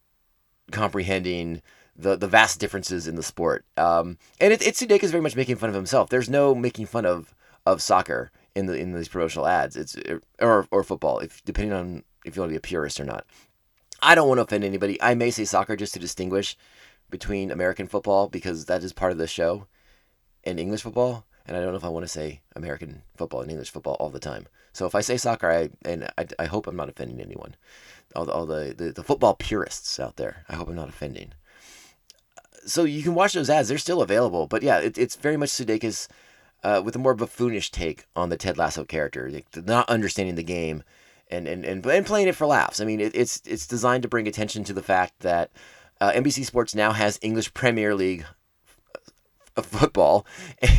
comprehending 0.72 1.62
the 1.96 2.16
the 2.16 2.28
vast 2.28 2.60
differences 2.60 3.08
in 3.08 3.16
the 3.16 3.24
sport. 3.24 3.66
Um, 3.78 4.18
and 4.40 4.54
it, 4.54 4.66
it's 4.66 4.82
Sudeikis 4.82 5.12
very 5.12 5.22
much 5.22 5.36
making 5.36 5.58
fun 5.58 5.70
of 5.70 5.76
himself. 5.76 6.10
There's 6.10 6.30
no 6.30 6.56
making 6.56 6.88
fun 6.88 7.06
of 7.06 7.34
of 7.66 7.82
soccer 7.82 8.32
in 8.56 8.66
the 8.66 8.74
in 8.74 8.94
these 8.94 9.08
promotional 9.08 9.48
ads. 9.48 9.76
It's 9.76 9.96
er, 10.10 10.22
or 10.40 10.68
or 10.72 10.84
football, 10.84 11.20
if 11.20 11.44
depending 11.46 11.74
on 11.74 12.04
if 12.26 12.36
you 12.36 12.42
want 12.42 12.50
to 12.50 12.54
be 12.54 12.58
a 12.58 12.62
purist 12.62 13.00
or 13.00 13.06
not. 13.06 13.26
I 14.02 14.16
don't 14.16 14.28
want 14.28 14.40
to 14.40 14.44
offend 14.44 14.64
anybody. 14.64 15.02
I 15.02 15.16
may 15.16 15.32
say 15.32 15.46
soccer 15.46 15.76
just 15.76 15.94
to 15.94 16.00
distinguish 16.00 16.58
between 17.10 17.52
American 17.52 17.88
football 17.88 18.28
because 18.28 18.66
that 18.66 18.84
is 18.84 18.94
part 18.94 19.12
of 19.12 19.18
the 19.18 19.28
show, 19.28 19.68
and 20.44 20.60
English 20.60 20.82
football. 20.82 21.26
And 21.48 21.56
I 21.56 21.60
don't 21.60 21.72
know 21.72 21.78
if 21.78 21.86
I 21.86 21.90
want 21.90 22.04
to 22.04 22.12
say 22.12 22.42
American 22.56 23.04
football 23.16 23.42
and 23.42 23.52
English 23.52 23.70
football 23.70 23.96
all 24.00 24.10
the 24.10 24.20
time. 24.20 24.48
So 24.74 24.88
if 24.88 24.96
I 24.96 25.02
say 25.02 25.18
soccer, 25.18 25.50
I 25.50 25.70
and 25.84 26.10
I, 26.18 26.26
I 26.40 26.46
hope 26.46 26.66
I'm 26.66 26.76
not 26.76 26.90
offending 26.90 27.22
anyone 27.22 27.56
all, 28.16 28.26
the, 28.26 28.32
all 28.32 28.46
the, 28.46 28.74
the, 28.76 28.92
the 28.92 29.04
football 29.04 29.36
purists 29.36 30.00
out 30.00 30.16
there. 30.16 30.46
I 30.50 30.56
hope 30.56 30.68
I'm 30.68 30.76
not 30.76 30.90
offending. 30.90 31.34
So 32.66 32.84
you 32.84 33.04
can 33.04 33.14
watch 33.14 33.34
those 33.34 33.50
ads; 33.50 33.70
they're 33.70 33.78
still 33.78 34.02
available. 34.02 34.48
But 34.48 34.64
yeah, 34.64 34.80
it, 34.80 34.98
it's 34.98 35.16
very 35.16 35.38
much 35.38 35.50
Sudeikis 35.50 36.08
uh, 36.66 36.82
with 36.84 36.96
a 36.96 37.00
more 37.00 37.14
buffoonish 37.14 37.70
take 37.70 38.08
on 38.16 38.30
the 38.30 38.38
Ted 38.38 38.58
Lasso 38.58 38.84
character, 38.84 39.30
like, 39.30 39.46
not 39.68 39.88
understanding 39.88 40.34
the 40.34 40.42
game 40.42 40.84
and, 41.30 41.48
and, 41.48 41.64
and, 41.64 41.86
and 41.86 42.06
playing 42.08 42.28
it 42.28 42.36
for 42.36 42.48
laughs. 42.48 42.82
I 42.82 42.86
mean, 42.86 43.00
it, 43.00 43.16
it's 43.16 43.40
it's 43.46 43.68
designed 43.68 44.02
to 44.02 44.10
bring 44.10 44.28
attention 44.28 44.64
to 44.64 44.74
the 44.74 44.82
fact 44.82 45.20
that 45.20 45.52
uh, 46.02 46.12
NBC 46.12 46.44
Sports 46.44 46.74
now 46.74 46.92
has 46.92 47.20
English 47.22 47.54
Premier 47.54 47.94
League 47.94 48.26
uh, 49.56 49.62
football, 49.62 50.26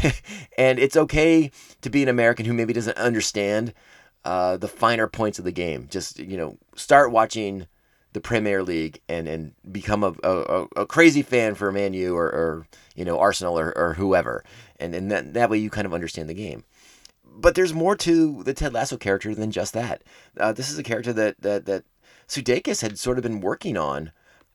and 0.58 0.80
it's 0.80 0.96
okay 0.96 1.52
to 1.82 1.88
be 1.88 2.02
an 2.02 2.08
American 2.08 2.46
who 2.46 2.52
maybe 2.52 2.72
doesn't 2.72 2.98
understand 2.98 3.72
uh, 4.24 4.56
the 4.56 4.68
finer 4.68 5.06
points 5.06 5.38
of 5.38 5.44
the 5.44 5.52
game. 5.52 5.86
Just 5.88 6.18
you 6.18 6.36
know, 6.36 6.58
start 6.74 7.12
watching 7.12 7.68
the 8.16 8.20
Premier 8.22 8.62
League 8.62 9.02
and 9.10 9.28
and 9.28 9.52
become 9.70 10.02
a, 10.02 10.14
a, 10.24 10.66
a 10.74 10.86
crazy 10.86 11.20
fan 11.22 11.54
for 11.54 11.70
Man 11.70 11.92
U 11.92 12.16
or, 12.16 12.24
or 12.24 12.66
you 12.94 13.04
know 13.04 13.20
Arsenal 13.20 13.58
or, 13.58 13.76
or 13.76 13.92
whoever, 13.92 14.42
and 14.80 14.94
and 14.94 15.10
that 15.10 15.34
that 15.34 15.50
way 15.50 15.58
you 15.58 15.70
kind 15.70 15.86
of 15.86 15.94
understand 15.94 16.28
the 16.28 16.34
game. 16.34 16.64
but 17.24 17.54
there's 17.54 17.74
more 17.74 17.96
to 17.96 18.42
the 18.44 18.54
Ted 18.54 18.72
Lasso 18.72 18.96
character 18.96 19.34
than 19.34 19.50
just 19.50 19.72
that. 19.74 20.02
Uh, 20.38 20.52
this 20.52 20.70
is 20.70 20.78
a 20.78 20.82
character 20.82 21.12
that 21.12 21.40
that 21.42 21.66
that 21.66 21.84
Sudeikis 22.28 22.82
had 22.82 22.98
sort 22.98 23.18
of 23.18 23.22
been 23.22 23.40
working 23.40 23.76
on 23.76 24.12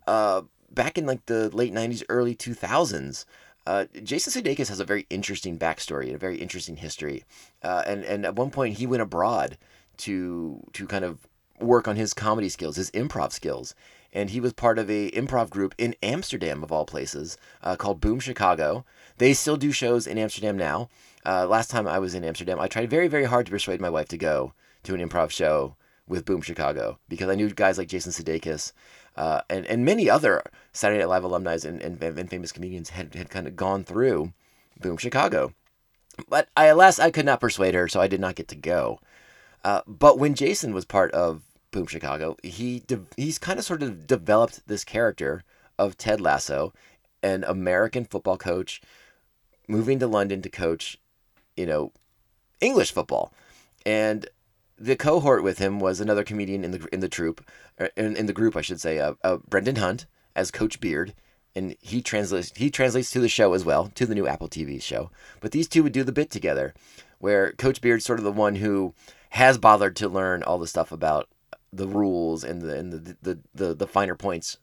uh, 0.07 0.41
back 0.71 0.97
in 0.97 1.05
like 1.05 1.25
the 1.27 1.49
late 1.55 1.73
'90s, 1.73 2.03
early 2.09 2.35
2000s. 2.35 3.25
Uh, 3.67 3.85
Jason 4.03 4.33
Sudeikis 4.33 4.69
has 4.69 4.79
a 4.79 4.85
very 4.85 5.05
interesting 5.11 5.59
backstory 5.59 6.07
and 6.07 6.15
a 6.15 6.17
very 6.17 6.37
interesting 6.37 6.77
history, 6.77 7.23
uh, 7.63 7.83
and 7.85 8.03
and 8.03 8.25
at 8.25 8.35
one 8.35 8.49
point 8.49 8.77
he 8.77 8.87
went 8.87 9.03
abroad 9.03 9.57
to 9.97 10.61
to 10.73 10.87
kind 10.87 11.05
of 11.05 11.27
work 11.59 11.87
on 11.87 11.95
his 11.95 12.13
comedy 12.13 12.49
skills, 12.49 12.75
his 12.75 12.89
improv 12.91 13.31
skills, 13.31 13.75
and 14.11 14.31
he 14.31 14.39
was 14.39 14.53
part 14.53 14.79
of 14.79 14.89
a 14.89 15.11
improv 15.11 15.51
group 15.51 15.75
in 15.77 15.95
Amsterdam 16.01 16.63
of 16.63 16.71
all 16.71 16.85
places 16.85 17.37
uh, 17.61 17.75
called 17.75 18.01
Boom 18.01 18.19
Chicago. 18.19 18.83
They 19.21 19.35
still 19.35 19.55
do 19.55 19.71
shows 19.71 20.07
in 20.07 20.17
Amsterdam 20.17 20.57
now. 20.57 20.89
Uh, 21.23 21.45
last 21.45 21.69
time 21.69 21.87
I 21.87 21.99
was 21.99 22.15
in 22.15 22.23
Amsterdam, 22.23 22.59
I 22.59 22.67
tried 22.67 22.89
very 22.89 23.07
very 23.07 23.25
hard 23.25 23.45
to 23.45 23.51
persuade 23.51 23.79
my 23.79 23.87
wife 23.87 24.07
to 24.07 24.17
go 24.17 24.53
to 24.81 24.95
an 24.95 25.07
improv 25.07 25.29
show 25.29 25.75
with 26.07 26.25
Boom 26.25 26.41
Chicago 26.41 26.97
because 27.07 27.29
I 27.29 27.35
knew 27.35 27.47
guys 27.51 27.77
like 27.77 27.87
Jason 27.87 28.11
Sudeikis 28.11 28.71
uh, 29.15 29.41
and 29.47 29.67
and 29.67 29.85
many 29.85 30.09
other 30.09 30.41
Saturday 30.73 31.01
Night 31.01 31.09
Live 31.09 31.23
alumni 31.23 31.59
and, 31.63 31.79
and, 31.83 32.01
and 32.01 32.29
famous 32.31 32.51
comedians 32.51 32.89
had, 32.89 33.13
had 33.13 33.29
kind 33.29 33.45
of 33.45 33.55
gone 33.55 33.83
through 33.83 34.33
Boom 34.79 34.97
Chicago. 34.97 35.53
But 36.27 36.49
I, 36.57 36.65
alas, 36.65 36.97
I 36.97 37.11
could 37.11 37.27
not 37.27 37.41
persuade 37.41 37.75
her, 37.75 37.87
so 37.87 38.01
I 38.01 38.07
did 38.07 38.21
not 38.21 38.33
get 38.33 38.47
to 38.47 38.55
go. 38.55 39.01
Uh, 39.63 39.81
but 39.85 40.17
when 40.17 40.33
Jason 40.33 40.73
was 40.73 40.85
part 40.85 41.11
of 41.11 41.43
Boom 41.69 41.85
Chicago, 41.85 42.37
he 42.41 42.79
de- 42.87 43.05
he's 43.17 43.37
kind 43.37 43.59
of 43.59 43.65
sort 43.65 43.83
of 43.83 44.07
developed 44.07 44.67
this 44.67 44.83
character 44.83 45.43
of 45.77 45.95
Ted 45.95 46.19
Lasso, 46.19 46.73
an 47.21 47.43
American 47.43 48.03
football 48.03 48.39
coach, 48.39 48.81
moving 49.71 49.99
to 49.99 50.07
London 50.07 50.41
to 50.41 50.49
coach, 50.49 50.99
you 51.55 51.65
know, 51.65 51.91
English 52.59 52.91
football, 52.91 53.33
and 53.85 54.27
the 54.77 54.95
cohort 54.95 55.43
with 55.43 55.59
him 55.59 55.79
was 55.79 55.99
another 55.99 56.23
comedian 56.23 56.63
in 56.63 56.71
the 56.71 56.87
in 56.91 56.99
the 56.99 57.09
troupe, 57.09 57.43
in, 57.95 58.15
in 58.15 58.25
the 58.25 58.33
group, 58.33 58.55
I 58.55 58.61
should 58.61 58.81
say, 58.81 58.99
uh, 58.99 59.13
uh, 59.23 59.37
Brendan 59.47 59.77
Hunt 59.77 60.05
as 60.35 60.51
Coach 60.51 60.79
Beard, 60.79 61.13
and 61.55 61.75
he 61.81 62.01
translates 62.01 62.51
he 62.55 62.69
translates 62.69 63.11
to 63.11 63.19
the 63.19 63.29
show 63.29 63.53
as 63.53 63.65
well, 63.65 63.91
to 63.95 64.05
the 64.05 64.15
new 64.15 64.27
Apple 64.27 64.49
TV 64.49 64.81
show. 64.81 65.09
But 65.39 65.51
these 65.51 65.67
two 65.67 65.83
would 65.83 65.93
do 65.93 66.03
the 66.03 66.11
bit 66.11 66.29
together, 66.29 66.73
where 67.19 67.53
Coach 67.53 67.81
Beard's 67.81 68.05
sort 68.05 68.19
of 68.19 68.25
the 68.25 68.31
one 68.31 68.55
who 68.55 68.93
has 69.29 69.57
bothered 69.57 69.95
to 69.97 70.09
learn 70.09 70.43
all 70.43 70.57
the 70.57 70.67
stuff 70.67 70.91
about 70.91 71.29
the 71.73 71.87
rules 71.87 72.43
and 72.43 72.61
the 72.61 72.77
and 72.77 72.91
the 72.91 73.17
the, 73.21 73.39
the, 73.53 73.73
the 73.73 73.87
finer 73.87 74.15
points 74.15 74.57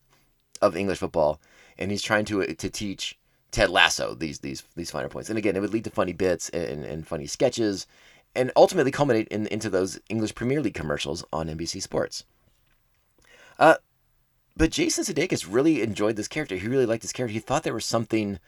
of 0.60 0.76
English 0.76 0.98
football, 0.98 1.40
and 1.78 1.90
he's 1.90 2.02
trying 2.02 2.24
to 2.26 2.44
to 2.44 2.70
teach 2.70 3.17
Ted 3.50 3.70
Lasso 3.70 4.14
these 4.14 4.40
these 4.40 4.62
these 4.76 4.90
finer 4.90 5.08
points. 5.08 5.30
And 5.30 5.38
again, 5.38 5.56
it 5.56 5.60
would 5.60 5.72
lead 5.72 5.84
to 5.84 5.90
funny 5.90 6.12
bits 6.12 6.48
and, 6.50 6.84
and 6.84 7.06
funny 7.06 7.26
sketches, 7.26 7.86
and 8.34 8.52
ultimately 8.56 8.90
culminate 8.90 9.28
in, 9.28 9.46
into 9.46 9.70
those 9.70 9.98
English 10.08 10.34
Premier 10.34 10.60
League 10.60 10.74
commercials 10.74 11.24
on 11.32 11.48
NBC 11.48 11.82
Sports. 11.82 12.24
Uh, 13.58 13.76
but 14.56 14.70
Jason 14.70 15.04
Sudeikis 15.04 15.46
really 15.48 15.82
enjoyed 15.82 16.16
this 16.16 16.28
character. 16.28 16.56
He 16.56 16.68
really 16.68 16.86
liked 16.86 17.02
this 17.02 17.12
character. 17.12 17.32
He 17.32 17.38
thought 17.38 17.62
there 17.62 17.74
was 17.74 17.84
something 17.84 18.38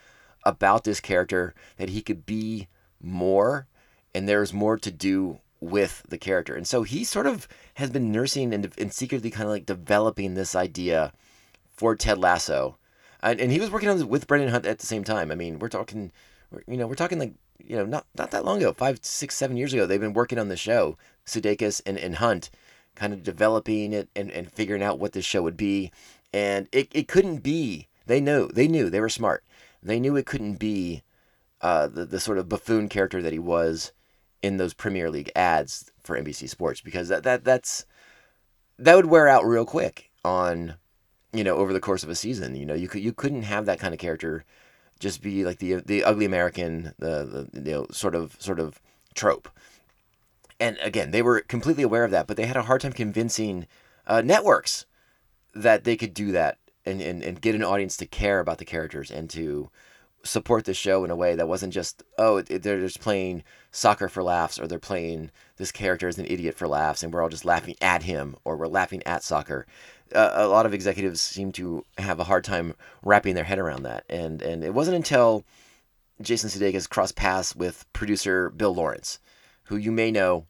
about 0.45 0.85
this 0.85 1.01
character 1.01 1.55
that 1.77 1.91
he 1.91 2.03
could 2.03 2.27
be 2.27 2.69
more, 3.01 3.67
and 4.15 4.29
there 4.29 4.41
was 4.41 4.53
more 4.53 4.77
to 4.79 4.91
do 4.91 5.39
with 5.61 6.03
the 6.09 6.19
character. 6.19 6.57
And 6.57 6.67
so 6.67 6.83
he 6.83 7.05
sort 7.05 7.27
of 7.27 7.47
has 7.75 7.91
been 7.91 8.11
nursing 8.11 8.53
and, 8.53 8.73
and 8.79 8.93
secretly 8.93 9.31
kind 9.31 9.45
of 9.45 9.51
like 9.51 9.67
developing 9.67 10.35
this 10.35 10.55
idea 10.55 11.13
for 11.77 11.95
Ted 11.95 12.19
Lasso. 12.19 12.77
And, 13.23 13.41
and 13.41 13.53
he 13.53 13.61
was 13.61 13.71
working 13.71 13.89
on 13.89 13.97
this 13.97 14.07
with 14.07 14.27
Brendan 14.27 14.51
Hunt 14.51 14.67
at 14.67 14.79
the 14.79 14.87
same 14.87 15.05
time. 15.05 15.31
I 15.31 15.35
mean, 15.35 15.59
we're 15.59 15.69
talking, 15.69 16.13
you 16.67 16.77
know, 16.77 16.87
we're 16.87 16.95
talking 16.95 17.19
like, 17.19 17.35
you 17.63 17.77
know, 17.77 17.85
not, 17.85 18.07
not 18.17 18.31
that 18.31 18.45
long 18.45 18.59
ago, 18.59 18.73
five, 18.73 19.01
six, 19.03 19.37
seven 19.37 19.57
years 19.57 19.73
ago, 19.73 19.87
they've 19.87 20.01
been 20.01 20.15
working 20.15 20.39
on 20.39 20.49
the 20.49 20.57
show, 20.57 20.97
Sudeikis 21.27 21.83
and, 21.85 21.99
and 21.99 22.17
Hunt, 22.17 22.51
kind 22.95 23.13
of 23.13 23.23
developing 23.23 23.93
it 23.93 24.09
and, 24.17 24.31
and 24.31 24.51
figuring 24.51 24.83
out 24.83 24.99
what 24.99 25.13
this 25.13 25.25
show 25.25 25.43
would 25.43 25.57
be. 25.57 25.93
And 26.33 26.69
it, 26.73 26.89
it 26.93 27.09
couldn't 27.09 27.39
be, 27.39 27.89
they 28.07 28.21
knew, 28.21 28.49
they 28.49 28.69
knew, 28.69 28.89
they 28.89 29.01
were 29.01 29.09
smart. 29.09 29.45
They 29.83 30.01
knew 30.01 30.17
it 30.17 30.27
couldn't 30.27 30.57
be 30.57 31.03
uh, 31.61 31.89
the, 31.89 32.07
the 32.07 32.21
sort 32.21 32.39
of 32.39 32.49
buffoon 32.49 32.89
character 32.89 33.21
that 33.23 33.33
he 33.33 33.39
was 33.39 33.93
in 34.43 34.57
those 34.57 34.75
Premier 34.75 35.11
League 35.11 35.31
ads 35.37 35.91
for 36.03 36.19
NBC 36.19 36.49
Sports 36.49 36.81
because 36.81 37.09
that, 37.09 37.23
that 37.25 37.45
that's 37.45 37.85
that 38.79 38.97
would 38.97 39.07
wear 39.07 39.29
out 39.29 39.45
real 39.45 39.67
quick 39.67 40.11
on 40.25 40.75
you 41.33 41.45
know 41.45 41.57
over 41.57 41.73
the 41.73 41.81
course 41.81 42.03
of 42.03 42.11
a 42.11 42.15
season. 42.15 42.57
You 42.57 42.67
know 42.67 42.75
you 42.75 42.89
could 42.89 43.03
you 43.03 43.13
couldn't 43.13 43.43
have 43.43 43.67
that 43.67 43.79
kind 43.79 43.95
of 43.95 44.01
character 44.01 44.45
just 44.99 45.23
be 45.23 45.45
like 45.45 45.59
the 45.59 45.75
the 45.75 46.05
ugly 46.05 46.25
American 46.25 46.95
the, 46.99 47.49
the 47.53 47.61
you 47.61 47.73
know 47.73 47.87
sort 47.91 48.15
of 48.15 48.37
sort 48.39 48.61
of 48.61 48.81
trope. 49.15 49.49
And 50.59 50.77
again, 50.83 51.11
they 51.11 51.23
were 51.23 51.41
completely 51.41 51.83
aware 51.83 52.05
of 52.05 52.11
that, 52.11 52.27
but 52.27 52.37
they 52.37 52.45
had 52.45 52.57
a 52.57 52.63
hard 52.63 52.83
time 52.83 52.93
convincing 52.93 53.67
uh, 54.07 54.21
networks 54.21 54.85
that 55.55 55.85
they 55.85 55.97
could 55.97 56.13
do 56.13 56.33
that 56.33 56.59
and, 56.85 57.01
and, 57.01 57.23
and 57.23 57.41
get 57.41 57.55
an 57.55 57.65
audience 57.65 57.97
to 57.97 58.07
care 58.07 58.41
about 58.41 58.59
the 58.59 58.65
characters 58.67 59.11
and 59.11 59.31
to 59.31 59.71
support 60.23 60.65
the 60.65 60.75
show 60.75 61.05
in 61.05 61.11
a 61.11 61.17
way 61.17 61.35
that 61.35 61.49
wasn't 61.49 61.73
just 61.73 62.03
oh 62.19 62.43
they're 62.43 62.81
just 62.81 63.01
playing 63.01 63.43
soccer 63.71 64.09
for 64.09 64.23
laughs 64.23 64.59
or 64.59 64.67
they're 64.67 64.79
playing 64.79 65.31
this 65.57 65.73
character 65.73 66.09
as 66.09 66.19
an 66.19 66.27
idiot 66.27 66.55
for 66.55 66.69
laughs 66.69 67.03
and 67.03 67.13
we're 67.13 67.23
all 67.23 67.29
just 67.29 67.45
laughing 67.45 67.75
at 67.81 68.03
him 68.03 68.37
or 68.45 68.57
we're 68.57 68.67
laughing 68.67 69.03
at 69.07 69.23
soccer. 69.23 69.67
Uh, 70.15 70.33
a 70.35 70.49
lot 70.49 70.67
of 70.67 70.75
executives 70.75 71.21
seem 71.21 71.53
to 71.53 71.85
have 71.97 72.19
a 72.19 72.25
hard 72.25 72.45
time 72.45 72.75
wrapping 73.03 73.35
their 73.35 73.45
head 73.45 73.59
around 73.59 73.83
that 73.83 74.05
and 74.09 74.43
and 74.43 74.63
it 74.63 74.75
wasn't 74.75 74.97
until 74.97 75.45
Jason 76.21 76.51
Sudeikis 76.51 76.89
crossed 76.89 77.17
paths 77.17 77.57
with 77.57 77.91
producer 77.93 78.51
Bill 78.51 78.75
Lawrence 78.75 79.21
who 79.65 79.77
you 79.77 79.93
may 79.93 80.11
know 80.11 80.47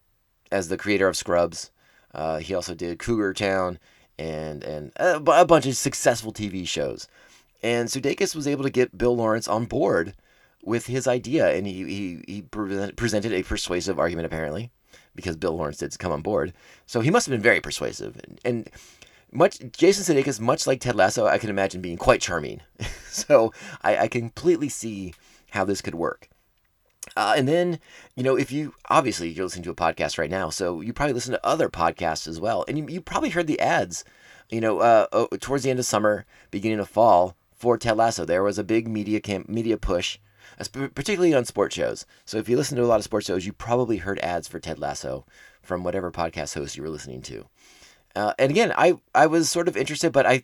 as 0.51 0.69
the 0.69 0.79
creator 0.79 1.07
of 1.07 1.17
Scrubs. 1.17 1.71
Uh, 2.13 2.39
he 2.39 2.55
also 2.55 2.75
did 2.75 2.99
Cougar 2.99 3.35
Town 3.35 3.79
and 4.19 4.65
and 4.65 4.93
a, 4.97 5.17
a 5.17 5.45
bunch 5.45 5.67
of 5.67 5.77
successful 5.77 6.33
TV 6.33 6.67
shows 6.67 7.07
and 7.63 7.89
Sudeikis 7.89 8.35
was 8.35 8.47
able 8.47 8.65
to 8.65 8.71
get 8.71 8.97
Bill 8.97 9.17
Lawrence 9.17 9.49
on 9.49 9.67
board 9.67 10.15
with 10.63 10.87
his 10.87 11.07
idea, 11.07 11.55
and 11.55 11.67
he 11.67 11.85
he, 11.85 12.25
he 12.27 12.43
pre- 12.43 12.93
presented 12.93 13.33
a 13.33 13.43
persuasive 13.43 13.99
argument 13.99 14.27
apparently, 14.27 14.71
because 15.15 15.37
Bill 15.37 15.57
Lawrence 15.57 15.79
did 15.79 15.99
come 15.99 16.13
on 16.13 16.23
board. 16.23 16.53
So 16.87 17.01
he 17.01 17.11
must 17.11 17.27
have 17.27 17.33
been 17.33 17.43
very 17.43 17.61
persuasive, 17.61 18.21
and, 18.25 18.41
and 18.45 18.71
much 19.33 19.61
Jason 19.73 20.17
Sudeikis, 20.17 20.41
much 20.41 20.67
like 20.67 20.81
Ted 20.81 20.97
Lasso, 20.97 21.27
I 21.27 21.39
can 21.39 21.51
imagine 21.51 21.81
being 21.81 21.97
quite 21.97 22.21
charming. 22.21 22.61
so 23.09 23.53
I, 23.83 23.99
I 23.99 24.09
completely 24.09 24.69
see 24.69 25.15
how 25.51 25.65
this 25.65 25.81
could 25.81 25.95
work. 25.95 26.29
Uh, 27.17 27.35
and 27.37 27.49
then, 27.49 27.81
you 28.15 28.23
know, 28.23 28.37
if 28.37 28.53
you 28.53 28.75
obviously 28.89 29.31
you're 29.31 29.45
listening 29.45 29.65
to 29.65 29.71
a 29.71 29.75
podcast 29.75 30.19
right 30.19 30.31
now, 30.31 30.51
so 30.51 30.81
you 30.81 30.93
probably 30.93 31.15
listen 31.15 31.33
to 31.33 31.47
other 31.47 31.69
podcasts 31.69 32.29
as 32.29 32.41
well, 32.41 32.65
and 32.69 32.79
you, 32.79 32.87
you 32.89 33.01
probably 33.01 33.31
heard 33.31 33.47
the 33.47 33.61
ads. 33.61 34.05
You 34.51 34.61
know, 34.61 34.81
uh, 34.81 35.27
towards 35.39 35.63
the 35.63 35.71
end 35.71 35.79
of 35.79 35.87
summer, 35.87 36.27
beginning 36.51 36.81
of 36.81 36.89
fall, 36.89 37.37
for 37.61 37.77
Ted 37.77 37.99
Lasso. 37.99 38.25
There 38.25 38.43
was 38.43 38.59
a 38.59 38.65
big 38.65 38.89
media 38.89 39.21
camp, 39.21 39.49
media 39.49 39.77
push, 39.77 40.19
particularly 40.73 41.35
on 41.35 41.45
sports 41.45 41.77
shows. 41.77 42.07
So 42.25 42.39
if 42.39 42.49
you 42.49 42.57
listen 42.57 42.77
to 42.79 42.83
a 42.83 42.87
lot 42.87 42.99
of 42.99 43.05
sports 43.05 43.27
shows, 43.27 43.45
you 43.45 43.53
probably 43.53 43.99
heard 43.99 44.19
ads 44.21 44.49
for 44.49 44.59
Ted 44.59 44.79
Lasso 44.79 45.27
from 45.63 45.85
whatever 45.85 46.11
podcast 46.11 46.55
host 46.55 46.77
you 46.77 46.83
were 46.83 46.89
listening 46.89 47.21
to. 47.23 47.45
Uh, 48.17 48.33
and 48.39 48.51
again, 48.51 48.73
I 48.77 48.95
I 49.15 49.27
was 49.27 49.51
sort 49.51 49.69
of 49.69 49.77
interested, 49.77 50.11
but 50.11 50.27
I 50.27 50.43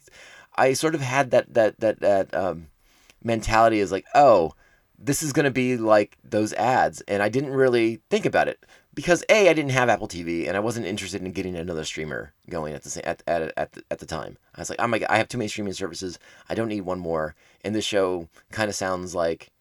I 0.57 0.75
sort 0.75 0.95
of 0.95 1.01
had 1.01 1.31
that 1.31 1.53
that 1.55 1.81
that 1.81 2.01
that 2.01 2.35
um, 2.35 2.69
mentality 3.25 3.81
is 3.81 3.91
like, 3.91 4.05
oh, 4.15 4.53
this 4.99 5.23
is 5.23 5.33
gonna 5.33 5.51
be 5.51 5.79
like 5.79 6.19
those 6.23 6.53
ads, 6.53 7.01
and 7.09 7.23
I 7.23 7.31
didn't 7.31 7.51
really 7.51 8.03
think 8.11 8.27
about 8.27 8.47
it 8.47 8.65
because 8.97 9.23
a 9.29 9.49
I 9.49 9.53
didn't 9.53 9.73
have 9.73 9.89
Apple 9.89 10.09
TV 10.09 10.49
and 10.49 10.57
I 10.57 10.61
wasn't 10.61 10.87
interested 10.87 11.23
in 11.23 11.31
getting 11.31 11.55
another 11.55 11.85
streamer 11.85 12.33
going 12.49 12.75
at 12.75 12.83
the 12.83 12.91
same 12.91 13.05
at 13.05 13.23
at 13.29 13.53
at 13.57 13.73
the, 13.73 13.85
at 13.93 13.99
the 14.01 14.07
time. 14.07 14.39
I 14.57 14.61
was 14.61 14.71
like, 14.71 14.81
oh 14.81 14.89
my 14.89 14.99
god, 14.99 15.11
I 15.11 15.19
have 15.19 15.29
too 15.29 15.39
many 15.39 15.47
streaming 15.47 15.75
services. 15.75 16.19
I 16.49 16.57
don't 16.57 16.69
need 16.69 16.81
one 16.81 16.99
more. 16.99 17.37
And 17.63 17.75
this 17.75 17.85
show 17.85 18.29
kind 18.51 18.69
of 18.69 18.75
sounds 18.75 19.15
like 19.15 19.53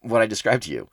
what 0.00 0.22
I 0.22 0.26
described 0.26 0.62
to 0.62 0.70
you. 0.70 0.88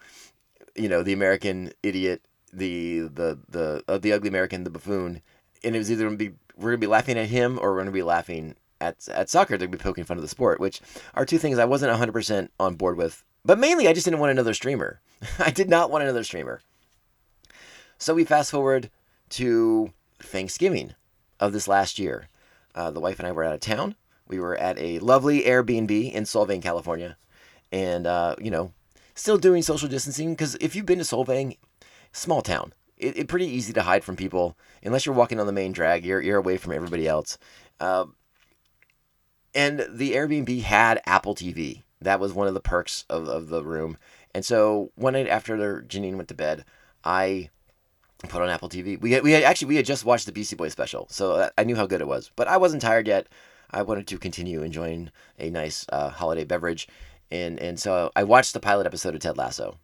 You 0.75 0.89
know, 0.89 1.03
the 1.03 1.13
American 1.13 1.71
idiot, 1.83 2.23
the 2.51 3.01
the 3.01 3.37
the 3.47 3.83
uh, 3.87 3.99
the 3.99 4.11
ugly 4.11 4.27
American, 4.27 4.63
the 4.63 4.71
buffoon, 4.71 5.21
and 5.63 5.75
it 5.75 5.79
was 5.79 5.91
either 5.91 6.03
gonna 6.03 6.17
be 6.17 6.31
we're 6.57 6.71
gonna 6.71 6.79
be 6.79 6.87
laughing 6.87 7.17
at 7.17 7.29
him 7.29 7.59
or 7.61 7.73
we're 7.73 7.79
gonna 7.79 7.91
be 7.91 8.03
laughing 8.03 8.55
at 8.81 9.07
at 9.07 9.29
soccer. 9.29 9.55
They're 9.55 9.67
gonna 9.67 9.77
be 9.77 9.83
poking 9.83 10.03
fun 10.03 10.17
of 10.17 10.23
the 10.23 10.27
sport, 10.27 10.59
which 10.59 10.81
are 11.13 11.25
two 11.25 11.37
things 11.37 11.59
I 11.59 11.65
wasn't 11.65 11.95
hundred 11.95 12.13
percent 12.13 12.51
on 12.59 12.73
board 12.73 12.97
with. 12.97 13.23
But 13.45 13.59
mainly, 13.59 13.87
I 13.87 13.93
just 13.93 14.05
didn't 14.05 14.19
want 14.19 14.31
another 14.31 14.55
streamer. 14.55 14.99
I 15.39 15.51
did 15.51 15.69
not 15.69 15.91
want 15.91 16.03
another 16.03 16.23
streamer. 16.23 16.61
So 17.97 18.13
we 18.13 18.25
fast 18.25 18.51
forward 18.51 18.89
to 19.29 19.91
Thanksgiving 20.21 20.93
of 21.39 21.53
this 21.53 21.67
last 21.67 21.99
year. 21.99 22.29
Uh, 22.73 22.91
the 22.91 22.99
wife 22.99 23.19
and 23.19 23.27
I 23.27 23.31
were 23.31 23.43
out 23.43 23.53
of 23.53 23.61
town. 23.61 23.95
We 24.27 24.39
were 24.39 24.57
at 24.57 24.77
a 24.79 24.99
lovely 24.99 25.43
Airbnb 25.43 26.11
in 26.11 26.23
Solvang, 26.23 26.61
California, 26.61 27.17
and 27.71 28.07
uh, 28.07 28.35
you 28.39 28.51
know, 28.51 28.73
still 29.13 29.37
doing 29.37 29.61
social 29.61 29.87
distancing 29.87 30.33
because 30.33 30.55
if 30.55 30.75
you've 30.75 30.85
been 30.85 30.99
to 30.99 31.05
Solvang, 31.05 31.57
small 32.11 32.41
town, 32.41 32.73
it's 32.97 33.17
it 33.17 33.27
pretty 33.27 33.45
easy 33.45 33.71
to 33.73 33.83
hide 33.83 34.03
from 34.03 34.15
people 34.15 34.57
unless 34.83 35.05
you're 35.05 35.15
walking 35.15 35.39
on 35.39 35.47
the 35.47 35.53
main 35.53 35.71
drag. 35.71 36.05
You're 36.05 36.21
you're 36.21 36.37
away 36.37 36.57
from 36.57 36.73
everybody 36.73 37.07
else. 37.07 37.37
Uh, 37.79 38.05
and 39.53 39.85
the 39.89 40.13
Airbnb 40.13 40.61
had 40.63 41.01
Apple 41.05 41.35
TV. 41.35 41.83
That 42.01 42.19
was 42.19 42.33
one 42.33 42.47
of 42.47 42.53
the 42.53 42.59
perks 42.59 43.05
of, 43.09 43.27
of 43.27 43.47
the 43.47 43.63
room. 43.63 43.97
And 44.33 44.43
so 44.43 44.91
one 44.95 45.13
night 45.13 45.29
after 45.29 45.81
Janine 45.81 46.15
went 46.15 46.27
to 46.27 46.35
bed, 46.35 46.65
I 47.05 47.49
put 48.24 48.41
on 48.41 48.50
Apple 48.50 48.69
TV. 48.69 49.00
We 49.00 49.12
had, 49.12 49.24
we 49.24 49.31
had, 49.31 49.43
actually 49.43 49.69
we 49.69 49.75
had 49.75 49.86
just 49.86 50.05
watched 50.05 50.25
the 50.25 50.31
Beastie 50.31 50.55
Boys 50.55 50.72
special, 50.72 51.07
so 51.10 51.50
I 51.57 51.63
knew 51.63 51.75
how 51.75 51.86
good 51.86 52.01
it 52.01 52.07
was. 52.07 52.31
But 52.36 52.48
I 52.48 52.57
wasn't 52.57 52.81
tired 52.81 53.07
yet. 53.07 53.27
I 53.72 53.81
wanted 53.81 54.07
to 54.07 54.17
continue 54.17 54.62
enjoying 54.62 55.10
a 55.39 55.50
nice 55.50 55.86
uh, 55.89 56.10
holiday 56.10 56.45
beverage, 56.45 56.88
and 57.31 57.60
and 57.60 57.79
so 57.79 58.12
I 58.15 58.24
watched 58.24 58.53
the 58.53 58.60
pilot 58.60 58.88
episode 58.88 59.15
of 59.15 59.22
Ted 59.22 59.38
Lasso, 59.38 59.77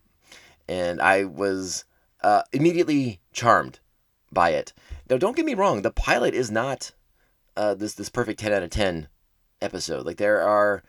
and 0.67 1.01
I 1.01 1.25
was 1.25 1.85
uh, 2.21 2.43
immediately 2.53 3.19
charmed 3.33 3.79
by 4.31 4.51
it. 4.51 4.73
Now, 5.09 5.17
don't 5.17 5.35
get 5.35 5.45
me 5.45 5.55
wrong, 5.55 5.81
the 5.81 5.91
pilot 5.91 6.33
is 6.33 6.49
not 6.51 6.91
uh, 7.57 7.73
this 7.73 7.93
this 7.95 8.09
perfect 8.09 8.39
ten 8.39 8.53
out 8.53 8.63
of 8.63 8.69
ten 8.69 9.07
episode. 9.61 10.05
Like 10.05 10.17
there 10.17 10.41
are 10.41 10.83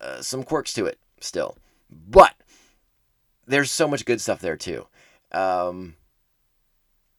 uh, 0.00 0.20
some 0.20 0.42
quirks 0.42 0.74
to 0.74 0.86
it 0.86 0.98
still, 1.20 1.56
but 1.90 2.34
there's 3.46 3.70
so 3.70 3.88
much 3.88 4.04
good 4.04 4.20
stuff 4.20 4.40
there 4.40 4.56
too. 4.56 4.86
Um, 5.32 5.94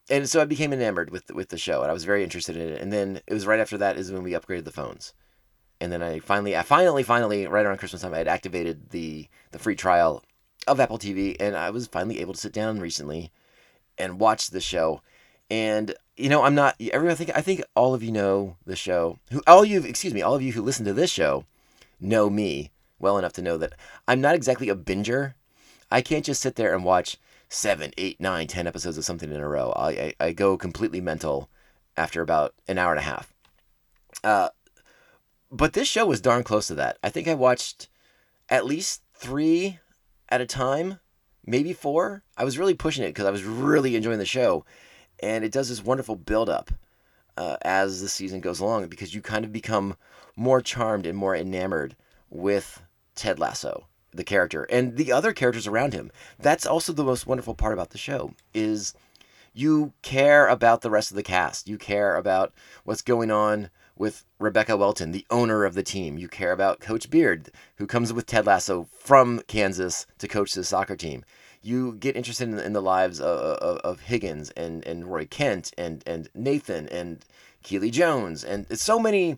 and 0.09 0.29
so 0.29 0.41
I 0.41 0.45
became 0.45 0.73
enamored 0.73 1.09
with 1.09 1.31
with 1.31 1.49
the 1.49 1.57
show, 1.57 1.81
and 1.81 1.89
I 1.89 1.93
was 1.93 2.05
very 2.05 2.23
interested 2.23 2.55
in 2.55 2.69
it. 2.69 2.81
And 2.81 2.91
then 2.91 3.21
it 3.27 3.33
was 3.33 3.45
right 3.45 3.59
after 3.59 3.77
that 3.77 3.97
is 3.97 4.11
when 4.11 4.23
we 4.23 4.31
upgraded 4.31 4.65
the 4.65 4.71
phones, 4.71 5.13
and 5.79 5.91
then 5.91 6.01
I 6.01 6.19
finally, 6.19 6.55
I 6.55 6.63
finally, 6.63 7.03
finally, 7.03 7.47
right 7.47 7.65
around 7.65 7.77
Christmas 7.77 8.01
time, 8.01 8.13
I 8.13 8.19
had 8.19 8.27
activated 8.27 8.89
the 8.91 9.27
the 9.51 9.59
free 9.59 9.75
trial 9.75 10.23
of 10.67 10.79
Apple 10.79 10.99
TV, 10.99 11.35
and 11.39 11.55
I 11.55 11.69
was 11.69 11.87
finally 11.87 12.19
able 12.19 12.33
to 12.33 12.39
sit 12.39 12.53
down 12.53 12.79
recently 12.79 13.31
and 13.97 14.19
watch 14.19 14.49
the 14.49 14.61
show. 14.61 15.01
And 15.49 15.93
you 16.15 16.29
know, 16.29 16.43
I'm 16.43 16.55
not. 16.55 16.75
Everyone, 16.79 17.13
I 17.13 17.15
think 17.15 17.31
I 17.35 17.41
think 17.41 17.63
all 17.75 17.93
of 17.93 18.03
you 18.03 18.11
know 18.11 18.57
the 18.65 18.75
show. 18.75 19.19
Who 19.31 19.41
all 19.47 19.63
you, 19.63 19.83
excuse 19.83 20.13
me, 20.13 20.21
all 20.21 20.35
of 20.35 20.41
you 20.41 20.53
who 20.53 20.61
listen 20.61 20.85
to 20.85 20.93
this 20.93 21.11
show 21.11 21.45
know 21.99 22.29
me 22.29 22.71
well 22.99 23.17
enough 23.17 23.33
to 23.33 23.41
know 23.41 23.57
that 23.57 23.73
I'm 24.07 24.21
not 24.21 24.35
exactly 24.35 24.69
a 24.69 24.75
binger. 24.75 25.33
I 25.91 26.01
can't 26.01 26.25
just 26.25 26.41
sit 26.41 26.55
there 26.55 26.73
and 26.73 26.83
watch 26.83 27.17
seven, 27.49 27.91
eight, 27.97 28.19
nine, 28.19 28.47
ten 28.47 28.67
episodes 28.67 28.97
of 28.97 29.05
something 29.05 29.31
in 29.31 29.39
a 29.39 29.47
row. 29.47 29.71
I, 29.71 29.89
I, 29.89 30.13
I 30.19 30.31
go 30.33 30.57
completely 30.57 31.01
mental 31.01 31.49
after 31.95 32.21
about 32.21 32.53
an 32.67 32.77
hour 32.77 32.91
and 32.91 32.99
a 32.99 33.03
half. 33.03 33.33
Uh, 34.23 34.49
but 35.51 35.73
this 35.73 35.87
show 35.87 36.05
was 36.05 36.21
darn 36.21 36.43
close 36.43 36.67
to 36.67 36.75
that. 36.75 36.97
I 37.03 37.09
think 37.09 37.27
I 37.27 37.33
watched 37.33 37.89
at 38.49 38.65
least 38.65 39.01
three 39.13 39.79
at 40.29 40.41
a 40.41 40.45
time, 40.45 40.99
maybe 41.45 41.73
four. 41.73 42.23
I 42.37 42.43
was 42.43 42.57
really 42.57 42.73
pushing 42.73 43.03
it 43.03 43.09
because 43.09 43.25
I 43.25 43.31
was 43.31 43.43
really 43.43 43.95
enjoying 43.95 44.19
the 44.19 44.25
show, 44.25 44.65
and 45.21 45.43
it 45.43 45.51
does 45.51 45.69
this 45.69 45.83
wonderful 45.83 46.15
build 46.15 46.49
up 46.49 46.71
uh, 47.37 47.57
as 47.61 48.01
the 48.01 48.09
season 48.09 48.41
goes 48.41 48.59
along 48.59 48.87
because 48.87 49.13
you 49.13 49.21
kind 49.21 49.45
of 49.45 49.53
become 49.53 49.95
more 50.35 50.61
charmed 50.61 51.05
and 51.05 51.17
more 51.17 51.35
enamored 51.35 51.95
with 52.29 52.83
Ted 53.15 53.39
Lasso 53.39 53.87
the 54.17 54.23
character 54.23 54.63
and 54.63 54.97
the 54.97 55.11
other 55.11 55.33
characters 55.33 55.67
around 55.67 55.93
him. 55.93 56.11
That's 56.39 56.65
also 56.65 56.93
the 56.93 57.03
most 57.03 57.25
wonderful 57.25 57.55
part 57.55 57.73
about 57.73 57.91
the 57.91 57.97
show 57.97 58.33
is 58.53 58.93
you 59.53 59.93
care 60.03 60.47
about 60.47 60.81
the 60.81 60.91
rest 60.91 61.09
of 61.09 61.15
the 61.15 61.23
cast. 61.23 61.67
You 61.67 61.77
care 61.77 62.15
about 62.15 62.53
what's 62.83 63.01
going 63.01 63.31
on 63.31 63.69
with 63.95 64.23
Rebecca 64.39 64.77
Welton, 64.77 65.11
the 65.11 65.25
owner 65.31 65.65
of 65.65 65.73
the 65.73 65.81
team. 65.81 66.17
You 66.17 66.27
care 66.27 66.51
about 66.51 66.79
Coach 66.79 67.09
Beard, 67.09 67.49
who 67.77 67.87
comes 67.87 68.13
with 68.13 68.27
Ted 68.27 68.45
Lasso 68.45 68.87
from 68.99 69.41
Kansas 69.47 70.05
to 70.19 70.27
coach 70.27 70.53
the 70.53 70.63
soccer 70.63 70.95
team. 70.95 71.25
You 71.63 71.95
get 71.95 72.15
interested 72.15 72.47
in, 72.49 72.73
the 72.73 72.81
lives 72.81 73.19
of, 73.19 73.39
of, 73.39 73.77
of, 73.79 73.99
Higgins 74.01 74.51
and, 74.51 74.85
and 74.85 75.05
Roy 75.05 75.25
Kent 75.25 75.73
and, 75.77 76.03
and 76.05 76.29
Nathan 76.35 76.87
and 76.89 77.25
Keely 77.63 77.89
Jones 77.89 78.43
and 78.43 78.65
it's 78.69 78.83
so 78.83 78.99
many, 78.99 79.37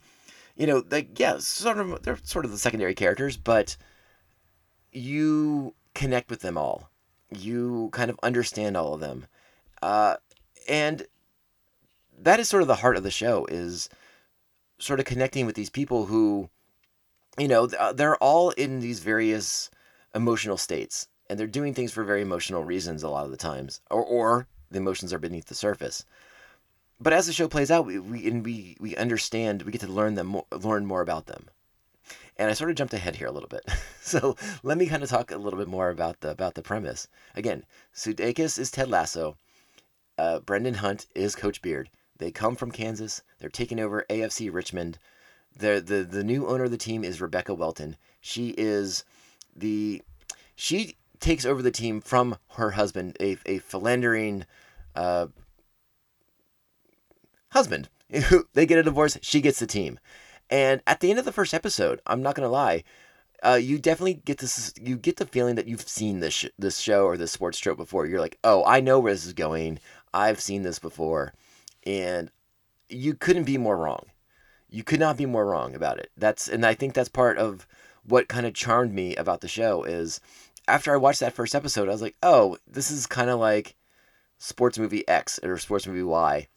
you 0.55 0.67
know, 0.67 0.83
like 0.91 1.17
yeah, 1.17 1.37
sort 1.39 1.79
of 1.79 2.03
they're 2.03 2.19
sort 2.23 2.45
of 2.45 2.51
the 2.51 2.57
secondary 2.57 2.93
characters, 2.93 3.37
but 3.37 3.77
you 4.91 5.75
connect 5.93 6.29
with 6.29 6.41
them 6.41 6.57
all. 6.57 6.89
You 7.29 7.89
kind 7.91 8.09
of 8.09 8.19
understand 8.23 8.75
all 8.75 8.93
of 8.93 8.99
them. 8.99 9.27
Uh, 9.81 10.15
and 10.67 11.05
that 12.17 12.39
is 12.39 12.49
sort 12.49 12.61
of 12.61 12.67
the 12.67 12.75
heart 12.75 12.97
of 12.97 13.03
the 13.03 13.11
show 13.11 13.45
is 13.45 13.89
sort 14.77 14.99
of 14.99 15.05
connecting 15.05 15.45
with 15.45 15.55
these 15.55 15.69
people 15.69 16.05
who, 16.05 16.49
you 17.37 17.47
know, 17.47 17.65
uh, 17.77 17.93
they're 17.93 18.17
all 18.17 18.51
in 18.51 18.79
these 18.79 18.99
various 18.99 19.69
emotional 20.15 20.57
states 20.57 21.07
and 21.29 21.39
they're 21.39 21.47
doing 21.47 21.73
things 21.73 21.91
for 21.91 22.03
very 22.03 22.21
emotional 22.21 22.63
reasons 22.63 23.03
a 23.03 23.09
lot 23.09 23.25
of 23.25 23.31
the 23.31 23.37
times, 23.37 23.81
or, 23.91 24.03
or 24.03 24.47
the 24.71 24.79
emotions 24.79 25.13
are 25.13 25.19
beneath 25.19 25.45
the 25.45 25.55
surface. 25.55 26.03
But 26.99 27.13
as 27.13 27.27
the 27.27 27.33
show 27.33 27.47
plays 27.47 27.71
out, 27.71 27.85
we, 27.85 27.99
we 27.99 28.27
and 28.27 28.43
we 28.43 28.75
we 28.79 28.95
understand, 28.97 29.61
we 29.61 29.71
get 29.71 29.81
to 29.81 29.87
learn 29.87 30.15
them, 30.15 30.41
learn 30.51 30.85
more 30.85 31.01
about 31.01 31.27
them 31.27 31.49
and 32.39 32.49
I 32.49 32.53
sort 32.53 32.69
of 32.69 32.77
jumped 32.77 32.93
ahead 32.93 33.17
here 33.17 33.27
a 33.27 33.31
little 33.31 33.49
bit. 33.49 33.69
so 34.01 34.35
let 34.63 34.77
me 34.77 34.87
kind 34.87 35.03
of 35.03 35.09
talk 35.09 35.29
a 35.29 35.37
little 35.37 35.59
bit 35.59 35.67
more 35.67 35.89
about 35.89 36.21
the 36.21 36.31
about 36.31 36.55
the 36.55 36.61
premise. 36.61 37.07
Again, 37.35 37.65
Sudeikis 37.93 38.57
is 38.57 38.71
Ted 38.71 38.89
Lasso. 38.89 39.37
Uh, 40.17 40.39
Brendan 40.39 40.75
Hunt 40.75 41.05
is 41.13 41.35
Coach 41.35 41.61
Beard. 41.61 41.89
They 42.17 42.31
come 42.31 42.55
from 42.55 42.71
Kansas. 42.71 43.21
They're 43.39 43.49
taking 43.49 43.79
over 43.79 44.05
AFC 44.09 44.51
Richmond. 44.51 44.97
The 45.55 45.83
the 45.85 46.03
the 46.03 46.23
new 46.23 46.47
owner 46.47 46.63
of 46.63 46.71
the 46.71 46.77
team 46.77 47.03
is 47.03 47.21
Rebecca 47.21 47.53
Welton. 47.53 47.97
She 48.21 48.55
is 48.57 49.03
the 49.55 50.01
she 50.55 50.95
takes 51.19 51.45
over 51.45 51.61
the 51.61 51.71
team 51.71 51.99
from 51.99 52.37
her 52.51 52.71
husband, 52.71 53.17
a 53.19 53.37
a 53.45 53.59
philandering 53.59 54.45
uh, 54.95 55.27
husband. 57.49 57.89
they 58.53 58.65
get 58.65 58.79
a 58.79 58.83
divorce. 58.83 59.17
She 59.21 59.41
gets 59.41 59.59
the 59.59 59.67
team. 59.67 59.99
And 60.49 60.81
at 60.87 60.99
the 60.99 61.09
end 61.09 61.19
of 61.19 61.25
the 61.25 61.31
first 61.31 61.53
episode, 61.53 62.01
I'm 62.07 62.21
not 62.21 62.35
gonna 62.35 62.49
lie, 62.49 62.83
uh, 63.43 63.59
you 63.61 63.79
definitely 63.79 64.15
get 64.25 64.39
this. 64.39 64.73
You 64.81 64.97
get 64.97 65.17
the 65.17 65.25
feeling 65.25 65.55
that 65.55 65.67
you've 65.67 65.87
seen 65.87 66.19
this 66.19 66.33
sh- 66.33 66.45
this 66.57 66.79
show 66.79 67.05
or 67.05 67.17
this 67.17 67.31
sports 67.31 67.59
trope 67.59 67.77
before. 67.77 68.05
You're 68.05 68.19
like, 68.19 68.37
oh, 68.43 68.63
I 68.65 68.79
know 68.79 68.99
where 68.99 69.13
this 69.13 69.25
is 69.25 69.33
going. 69.33 69.79
I've 70.13 70.41
seen 70.41 70.63
this 70.63 70.79
before, 70.79 71.33
and 71.85 72.31
you 72.89 73.13
couldn't 73.13 73.45
be 73.45 73.57
more 73.57 73.77
wrong. 73.77 74.07
You 74.69 74.83
could 74.83 74.99
not 74.99 75.17
be 75.17 75.25
more 75.25 75.45
wrong 75.45 75.73
about 75.75 75.99
it. 75.99 76.11
That's 76.17 76.47
and 76.47 76.65
I 76.65 76.73
think 76.73 76.93
that's 76.93 77.09
part 77.09 77.37
of 77.37 77.65
what 78.03 78.27
kind 78.27 78.45
of 78.45 78.53
charmed 78.53 78.93
me 78.93 79.15
about 79.15 79.41
the 79.41 79.47
show 79.47 79.83
is 79.83 80.19
after 80.67 80.93
I 80.93 80.97
watched 80.97 81.19
that 81.21 81.33
first 81.33 81.55
episode, 81.55 81.87
I 81.87 81.91
was 81.91 82.01
like, 82.01 82.15
oh, 82.23 82.57
this 82.67 82.91
is 82.91 83.07
kind 83.07 83.29
of 83.29 83.39
like 83.39 83.75
sports 84.37 84.77
movie 84.77 85.07
X 85.07 85.39
or 85.43 85.57
sports 85.57 85.87
movie 85.87 86.03
Y, 86.03 86.47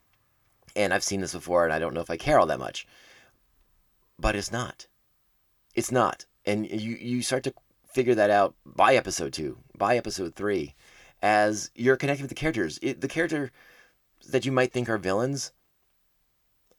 and 0.74 0.92
I've 0.92 1.04
seen 1.04 1.20
this 1.20 1.32
before, 1.32 1.64
and 1.64 1.72
I 1.72 1.78
don't 1.78 1.94
know 1.94 2.00
if 2.00 2.10
I 2.10 2.16
care 2.16 2.38
all 2.40 2.46
that 2.46 2.58
much 2.58 2.86
but 4.22 4.36
it's 4.36 4.52
not. 4.52 4.86
It's 5.74 5.92
not. 5.92 6.24
And 6.46 6.66
you, 6.66 6.96
you 6.96 7.20
start 7.20 7.42
to 7.44 7.54
figure 7.92 8.14
that 8.14 8.30
out 8.30 8.54
by 8.64 8.94
episode 8.94 9.34
two, 9.34 9.58
by 9.76 9.96
episode 9.96 10.34
three, 10.34 10.74
as 11.20 11.70
you're 11.74 11.96
connecting 11.96 12.22
with 12.22 12.30
the 12.30 12.34
characters. 12.34 12.78
It, 12.80 13.02
the 13.02 13.08
character 13.08 13.50
that 14.30 14.46
you 14.46 14.52
might 14.52 14.72
think 14.72 14.88
are 14.88 14.96
villains 14.96 15.52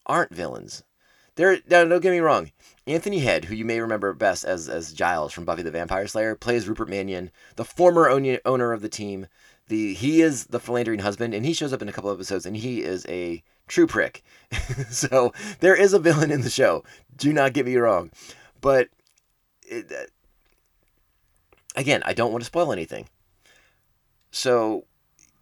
aren't 0.05 0.33
villains. 0.33 0.83
They're, 1.35 1.59
now, 1.69 1.83
don't 1.83 2.01
get 2.01 2.11
me 2.11 2.19
wrong. 2.19 2.51
Anthony 2.87 3.19
Head, 3.19 3.45
who 3.45 3.55
you 3.55 3.65
may 3.65 3.79
remember 3.79 4.13
best 4.13 4.45
as, 4.45 4.69
as 4.69 4.93
Giles 4.93 5.33
from 5.33 5.45
Buffy 5.45 5.63
the 5.63 5.71
Vampire 5.71 6.07
Slayer, 6.07 6.35
plays 6.35 6.67
Rupert 6.67 6.89
Mannion, 6.89 7.31
the 7.55 7.65
former 7.65 8.09
owner 8.09 8.73
of 8.73 8.81
the 8.81 8.89
team. 8.89 9.27
The 9.67 9.93
he 9.93 10.21
is 10.21 10.47
the 10.47 10.59
philandering 10.59 10.99
husband, 10.99 11.33
and 11.33 11.45
he 11.45 11.53
shows 11.53 11.73
up 11.73 11.81
in 11.81 11.89
a 11.89 11.93
couple 11.93 12.11
episodes, 12.11 12.45
and 12.45 12.55
he 12.55 12.83
is 12.83 13.05
a 13.07 13.43
true 13.67 13.87
prick. 13.87 14.23
so 14.89 15.33
there 15.59 15.75
is 15.75 15.93
a 15.93 15.99
villain 15.99 16.31
in 16.31 16.41
the 16.41 16.49
show. 16.49 16.83
Do 17.15 17.33
not 17.33 17.53
get 17.53 17.65
me 17.65 17.75
wrong, 17.75 18.11
but 18.61 18.89
it, 19.63 19.91
uh, 19.91 20.05
again, 21.75 22.01
I 22.05 22.13
don't 22.13 22.31
want 22.31 22.41
to 22.41 22.47
spoil 22.47 22.71
anything. 22.71 23.07
So 24.31 24.85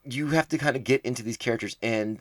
you 0.04 0.28
have 0.28 0.48
to 0.50 0.58
kind 0.58 0.76
of 0.76 0.84
get 0.84 1.02
into 1.04 1.24
these 1.24 1.38
characters 1.38 1.78
and 1.82 2.20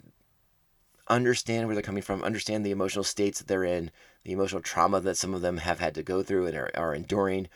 understand 1.08 1.66
where 1.66 1.74
they're 1.74 1.82
coming 1.82 2.02
from, 2.02 2.22
understand 2.22 2.64
the 2.64 2.70
emotional 2.70 3.04
states 3.04 3.38
that 3.38 3.48
they're 3.48 3.64
in, 3.64 3.90
the 4.24 4.32
emotional 4.32 4.62
trauma 4.62 5.00
that 5.00 5.16
some 5.16 5.34
of 5.34 5.42
them 5.42 5.58
have 5.58 5.80
had 5.80 5.94
to 5.94 6.02
go 6.02 6.22
through 6.22 6.46
and 6.46 6.56
are, 6.56 6.70
are 6.74 6.94
enduring, 6.94 7.48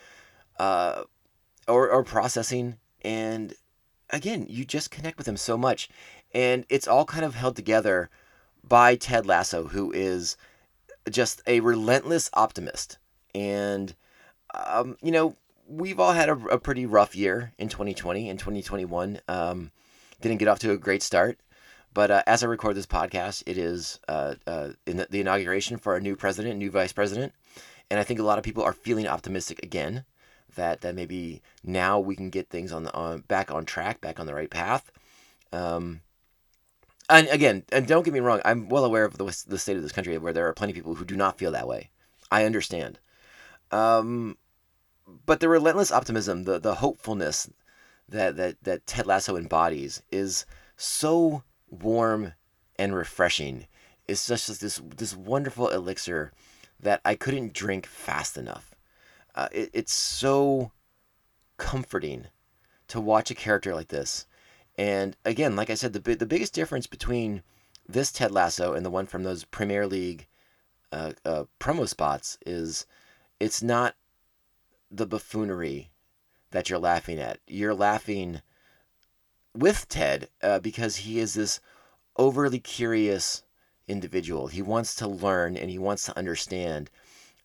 uh, 0.59 1.03
or, 1.67 1.89
or 1.89 2.03
processing. 2.03 2.77
And 3.01 3.53
again, 4.09 4.45
you 4.49 4.65
just 4.65 4.91
connect 4.91 5.17
with 5.17 5.25
them 5.25 5.37
so 5.37 5.57
much. 5.57 5.89
And 6.33 6.65
it's 6.69 6.87
all 6.87 7.05
kind 7.05 7.23
of 7.23 7.35
held 7.35 7.55
together 7.55 8.09
by 8.67 8.95
Ted 8.95 9.25
Lasso, 9.25 9.65
who 9.65 9.91
is 9.91 10.37
just 11.09 11.41
a 11.47 11.59
relentless 11.59 12.29
optimist. 12.33 12.97
And, 13.33 13.95
um, 14.53 14.97
you 15.01 15.11
know, 15.11 15.35
we've 15.67 15.99
all 15.99 16.13
had 16.13 16.29
a, 16.29 16.37
a, 16.47 16.59
pretty 16.59 16.85
rough 16.85 17.15
year 17.15 17.53
in 17.57 17.69
2020 17.69 18.29
and 18.29 18.39
2021. 18.39 19.19
Um, 19.27 19.71
didn't 20.21 20.37
get 20.37 20.47
off 20.47 20.59
to 20.59 20.71
a 20.71 20.77
great 20.77 21.03
start. 21.03 21.39
But 21.93 22.11
uh, 22.11 22.23
as 22.27 22.43
I 22.43 22.47
record 22.47 22.75
this 22.75 22.85
podcast, 22.85 23.43
it 23.45 23.57
is 23.57 23.99
uh, 24.07 24.35
uh, 24.45 24.69
in 24.85 24.97
the, 24.97 25.07
the, 25.09 25.21
inauguration 25.21 25.77
for 25.77 25.95
a 25.95 26.01
new 26.01 26.15
president, 26.15 26.57
new 26.57 26.69
vice 26.69 26.91
president. 26.91 27.33
And 27.89 27.99
I 27.99 28.03
think 28.03 28.19
a 28.19 28.23
lot 28.23 28.37
of 28.37 28.43
people 28.43 28.63
are 28.63 28.73
feeling 28.73 29.07
optimistic 29.07 29.63
again 29.63 30.03
that, 30.55 30.81
that 30.81 30.95
maybe 30.95 31.41
now 31.63 31.99
we 31.99 32.15
can 32.15 32.29
get 32.29 32.49
things 32.49 32.73
on 32.73 32.83
the 32.83 32.93
on, 32.93 33.21
back 33.21 33.49
on 33.49 33.63
track, 33.65 34.01
back 34.01 34.19
on 34.19 34.25
the 34.25 34.33
right 34.33 34.49
path. 34.49 34.91
Um, 35.53 36.01
and 37.09 37.27
again, 37.29 37.63
and 37.71 37.87
don't 37.87 38.03
get 38.03 38.13
me 38.13 38.19
wrong, 38.19 38.41
I'm 38.45 38.69
well 38.69 38.85
aware 38.85 39.05
of 39.05 39.17
the, 39.17 39.25
the 39.47 39.57
state 39.57 39.77
of 39.77 39.83
this 39.83 39.91
country 39.91 40.17
where 40.17 40.33
there 40.33 40.47
are 40.47 40.53
plenty 40.53 40.71
of 40.71 40.75
people 40.75 40.95
who 40.95 41.05
do 41.05 41.15
not 41.15 41.37
feel 41.37 41.51
that 41.51 41.67
way. 41.67 41.89
I 42.31 42.45
understand. 42.45 42.99
Um, 43.71 44.37
but 45.25 45.39
the 45.39 45.49
relentless 45.49 45.91
optimism, 45.91 46.43
the, 46.43 46.59
the 46.59 46.75
hopefulness 46.75 47.49
that 48.07 48.35
that 48.37 48.63
that 48.63 48.85
Ted 48.85 49.07
Lasso 49.07 49.35
embodies 49.35 50.01
is 50.11 50.45
so 50.77 51.43
warm 51.69 52.33
and 52.77 52.95
refreshing. 52.95 53.67
It's 54.07 54.27
just 54.27 54.59
this 54.59 54.81
this 54.95 55.15
wonderful 55.15 55.69
elixir 55.69 56.31
that 56.79 57.01
I 57.05 57.15
couldn't 57.15 57.53
drink 57.53 57.85
fast 57.85 58.37
enough. 58.37 58.75
Uh, 59.33 59.47
it, 59.51 59.69
it's 59.73 59.93
so 59.93 60.71
comforting 61.57 62.27
to 62.87 63.01
watch 63.01 63.31
a 63.31 63.35
character 63.35 63.73
like 63.73 63.87
this. 63.87 64.27
And 64.77 65.15
again, 65.23 65.55
like 65.55 65.69
I 65.69 65.75
said, 65.75 65.93
the 65.93 66.15
the 66.15 66.25
biggest 66.25 66.53
difference 66.53 66.87
between 66.87 67.43
this 67.87 68.11
Ted 68.11 68.31
Lasso 68.31 68.73
and 68.73 68.85
the 68.85 68.89
one 68.89 69.05
from 69.05 69.23
those 69.23 69.45
Premier 69.45 69.87
League 69.87 70.27
uh, 70.91 71.13
uh, 71.23 71.43
promo 71.59 71.87
spots 71.87 72.37
is 72.45 72.85
it's 73.39 73.61
not 73.61 73.95
the 74.91 75.05
buffoonery 75.05 75.91
that 76.51 76.69
you're 76.69 76.79
laughing 76.79 77.19
at. 77.19 77.39
You're 77.47 77.73
laughing 77.73 78.41
with 79.53 79.87
Ted 79.87 80.29
uh, 80.41 80.59
because 80.59 80.97
he 80.97 81.19
is 81.19 81.33
this 81.33 81.59
overly 82.17 82.59
curious 82.59 83.43
individual. 83.87 84.47
He 84.47 84.61
wants 84.61 84.95
to 84.95 85.07
learn 85.07 85.57
and 85.57 85.69
he 85.69 85.77
wants 85.77 86.05
to 86.05 86.17
understand. 86.17 86.89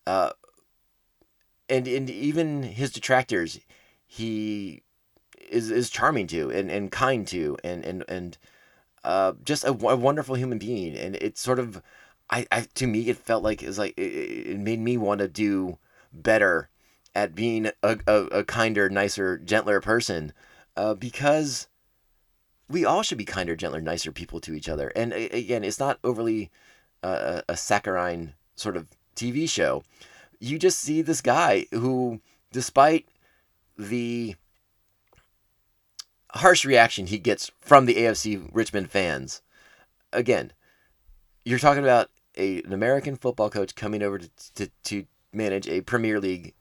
Uh, 0.05 0.31
and 1.69 1.87
and 1.87 2.09
even 2.09 2.63
his 2.63 2.91
detractors, 2.91 3.59
he 4.05 4.83
is 5.51 5.69
is 5.71 5.89
charming 5.89 6.27
to 6.27 6.49
and, 6.49 6.71
and 6.71 6.91
kind 6.91 7.27
to 7.27 7.57
and 7.63 7.83
and 7.85 8.03
and 8.07 8.37
uh, 9.03 9.33
just 9.43 9.63
a, 9.63 9.69
a 9.69 9.95
wonderful 9.95 10.35
human 10.35 10.57
being. 10.57 10.95
And 10.95 11.15
it 11.15 11.37
sort 11.37 11.59
of, 11.59 11.81
I, 12.29 12.45
I 12.51 12.61
to 12.75 12.87
me, 12.87 13.09
it 13.09 13.17
felt 13.17 13.43
like 13.43 13.63
it 13.63 13.67
was 13.67 13.77
like 13.77 13.97
it, 13.97 14.01
it 14.01 14.59
made 14.59 14.79
me 14.79 14.97
want 14.97 15.19
to 15.19 15.27
do 15.27 15.77
better 16.13 16.69
at 17.15 17.35
being 17.35 17.69
a, 17.83 17.99
a, 18.07 18.15
a 18.27 18.43
kinder, 18.43 18.89
nicer, 18.89 19.37
gentler 19.37 19.81
person, 19.81 20.33
uh, 20.77 20.93
because 20.93 21.67
we 22.69 22.85
all 22.85 23.03
should 23.03 23.17
be 23.17 23.25
kinder, 23.25 23.55
gentler, 23.55 23.81
nicer 23.81 24.11
people 24.11 24.39
to 24.41 24.53
each 24.53 24.69
other. 24.69 24.89
And 24.95 25.11
again, 25.11 25.63
it's 25.63 25.79
not 25.79 25.99
overly 26.03 26.49
uh, 27.03 27.41
a 27.49 27.57
saccharine 27.57 28.33
sort 28.55 28.77
of 28.77 28.87
TV 29.15 29.49
show. 29.49 29.83
You 30.39 30.57
just 30.57 30.79
see 30.79 31.01
this 31.01 31.21
guy 31.21 31.65
who, 31.71 32.21
despite 32.51 33.07
the 33.77 34.35
harsh 36.33 36.65
reaction 36.65 37.07
he 37.07 37.17
gets 37.17 37.51
from 37.59 37.85
the 37.85 37.95
AFC 37.95 38.49
Richmond 38.51 38.89
fans, 38.89 39.41
again, 40.13 40.51
you're 41.43 41.59
talking 41.59 41.83
about 41.83 42.09
a, 42.37 42.61
an 42.63 42.73
American 42.73 43.15
football 43.15 43.49
coach 43.49 43.75
coming 43.75 44.01
over 44.01 44.19
to, 44.19 44.29
to, 44.55 44.69
to 44.83 45.05
manage 45.33 45.67
a 45.67 45.81
Premier 45.81 46.19
League 46.19 46.53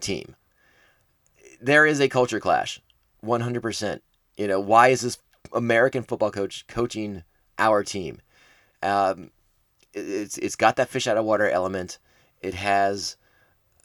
team. 0.00 0.36
There 1.60 1.86
is 1.86 2.00
a 2.00 2.08
culture 2.08 2.40
clash, 2.40 2.80
100%. 3.24 4.00
You 4.36 4.46
know, 4.46 4.60
why 4.60 4.88
is 4.88 5.00
this 5.00 5.18
American 5.52 6.02
football 6.02 6.30
coach 6.30 6.66
coaching 6.66 7.24
our 7.58 7.82
team? 7.82 8.20
Um, 8.82 9.30
it's 9.94 10.36
it's 10.36 10.56
got 10.56 10.76
that 10.76 10.90
fish 10.90 11.06
out 11.06 11.16
of 11.16 11.24
water 11.24 11.48
element. 11.48 11.98
It 12.42 12.52
has, 12.52 13.16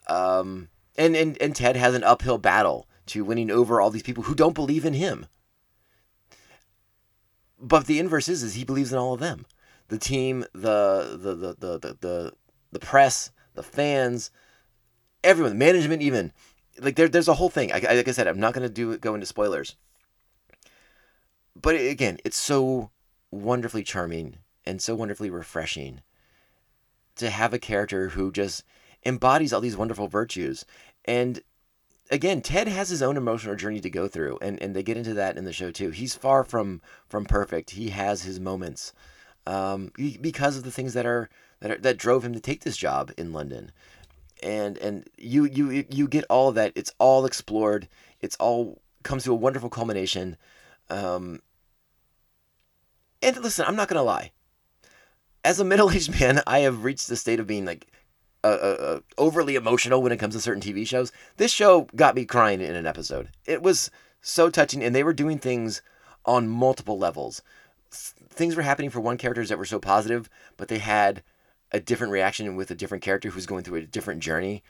um, 0.08 0.68
and 0.98 1.16
and 1.16 1.40
and 1.40 1.56
Ted 1.56 1.74
has 1.76 1.94
an 1.94 2.04
uphill 2.04 2.36
battle 2.36 2.86
to 3.06 3.24
winning 3.24 3.50
over 3.50 3.80
all 3.80 3.90
these 3.90 4.02
people 4.02 4.24
who 4.24 4.34
don't 4.34 4.54
believe 4.54 4.84
in 4.84 4.94
him. 4.94 5.26
But 7.58 7.86
the 7.86 7.98
inverse 7.98 8.28
is, 8.28 8.42
is 8.42 8.54
he 8.54 8.64
believes 8.64 8.92
in 8.92 8.98
all 8.98 9.14
of 9.14 9.20
them. 9.20 9.46
The 9.88 9.98
team, 9.98 10.44
the 10.52 11.18
the 11.20 11.34
the 11.34 11.54
the 11.54 11.78
the 11.78 11.96
the, 12.00 12.32
the 12.72 12.78
press, 12.78 13.30
the 13.54 13.62
fans, 13.62 14.30
everyone, 15.22 15.52
the 15.52 15.58
management, 15.58 16.02
even 16.02 16.32
like 16.80 16.96
there, 16.96 17.08
there's 17.08 17.28
a 17.28 17.34
whole 17.34 17.50
thing. 17.50 17.72
I, 17.72 17.78
like 17.78 18.08
I 18.08 18.12
said, 18.12 18.26
I'm 18.26 18.40
not 18.40 18.54
gonna 18.54 18.68
do 18.68 18.96
go 18.98 19.14
into 19.14 19.26
spoilers. 19.26 19.76
But 21.60 21.76
again, 21.76 22.18
it's 22.24 22.38
so 22.38 22.90
wonderfully 23.30 23.82
charming 23.82 24.38
and 24.64 24.80
so 24.80 24.94
wonderfully 24.94 25.30
refreshing 25.30 26.00
to 27.16 27.30
have 27.30 27.52
a 27.52 27.58
character 27.58 28.10
who 28.10 28.32
just 28.32 28.64
embodies 29.04 29.52
all 29.52 29.60
these 29.60 29.76
wonderful 29.76 30.08
virtues. 30.08 30.64
And 31.04 31.42
again, 32.12 32.42
Ted 32.42 32.68
has 32.68 32.90
his 32.90 33.02
own 33.02 33.16
emotional 33.16 33.56
journey 33.56 33.80
to 33.80 33.90
go 33.90 34.06
through, 34.06 34.38
and, 34.42 34.62
and 34.62 34.76
they 34.76 34.82
get 34.82 34.98
into 34.98 35.14
that 35.14 35.36
in 35.36 35.44
the 35.44 35.52
show 35.52 35.70
too. 35.72 35.90
He's 35.90 36.14
far 36.14 36.44
from 36.44 36.80
from 37.08 37.24
perfect. 37.24 37.70
He 37.70 37.88
has 37.88 38.22
his 38.22 38.38
moments 38.38 38.92
um, 39.46 39.90
because 40.20 40.56
of 40.56 40.62
the 40.62 40.70
things 40.70 40.94
that 40.94 41.06
are 41.06 41.30
that 41.60 41.70
are, 41.70 41.78
that 41.78 41.96
drove 41.96 42.24
him 42.24 42.34
to 42.34 42.40
take 42.40 42.62
this 42.62 42.76
job 42.76 43.10
in 43.16 43.32
London. 43.32 43.72
And 44.42 44.76
and 44.78 45.08
you 45.16 45.46
you 45.46 45.84
you 45.88 46.06
get 46.06 46.24
all 46.28 46.48
of 46.48 46.54
that. 46.54 46.72
It's 46.76 46.92
all 46.98 47.24
explored. 47.24 47.88
It's 48.20 48.36
all 48.36 48.80
comes 49.02 49.24
to 49.24 49.32
a 49.32 49.36
wonderful 49.36 49.70
culmination. 49.70 50.36
Um, 50.90 51.40
and 53.22 53.36
listen, 53.38 53.64
I'm 53.66 53.76
not 53.76 53.88
gonna 53.88 54.02
lie. 54.02 54.32
As 55.44 55.58
a 55.58 55.64
middle-aged 55.64 56.10
man, 56.20 56.42
I 56.46 56.60
have 56.60 56.84
reached 56.84 57.08
the 57.08 57.16
state 57.16 57.40
of 57.40 57.46
being 57.46 57.64
like 57.64 57.86
uh, 58.44 58.46
uh, 58.46 59.00
overly 59.18 59.54
emotional 59.54 60.02
when 60.02 60.12
it 60.12 60.18
comes 60.18 60.34
to 60.34 60.40
certain 60.40 60.62
TV 60.62 60.86
shows. 60.86 61.12
This 61.36 61.52
show 61.52 61.88
got 61.94 62.14
me 62.14 62.24
crying 62.24 62.60
in 62.60 62.74
an 62.74 62.86
episode. 62.86 63.28
It 63.46 63.62
was 63.62 63.90
so 64.20 64.50
touching, 64.50 64.82
and 64.82 64.94
they 64.94 65.04
were 65.04 65.12
doing 65.12 65.38
things 65.38 65.82
on 66.24 66.48
multiple 66.48 66.98
levels. 66.98 67.42
Things 67.90 68.56
were 68.56 68.62
happening 68.62 68.90
for 68.90 69.00
one 69.00 69.18
characters 69.18 69.48
that 69.48 69.58
were 69.58 69.64
so 69.64 69.78
positive, 69.78 70.28
but 70.56 70.68
they 70.68 70.78
had 70.78 71.22
a 71.72 71.80
different 71.80 72.12
reaction 72.12 72.54
with 72.56 72.70
a 72.70 72.74
different 72.74 73.02
character 73.02 73.30
who's 73.30 73.46
going 73.46 73.64
through 73.64 73.78
a 73.78 73.86
different 73.86 74.22
journey. 74.22 74.62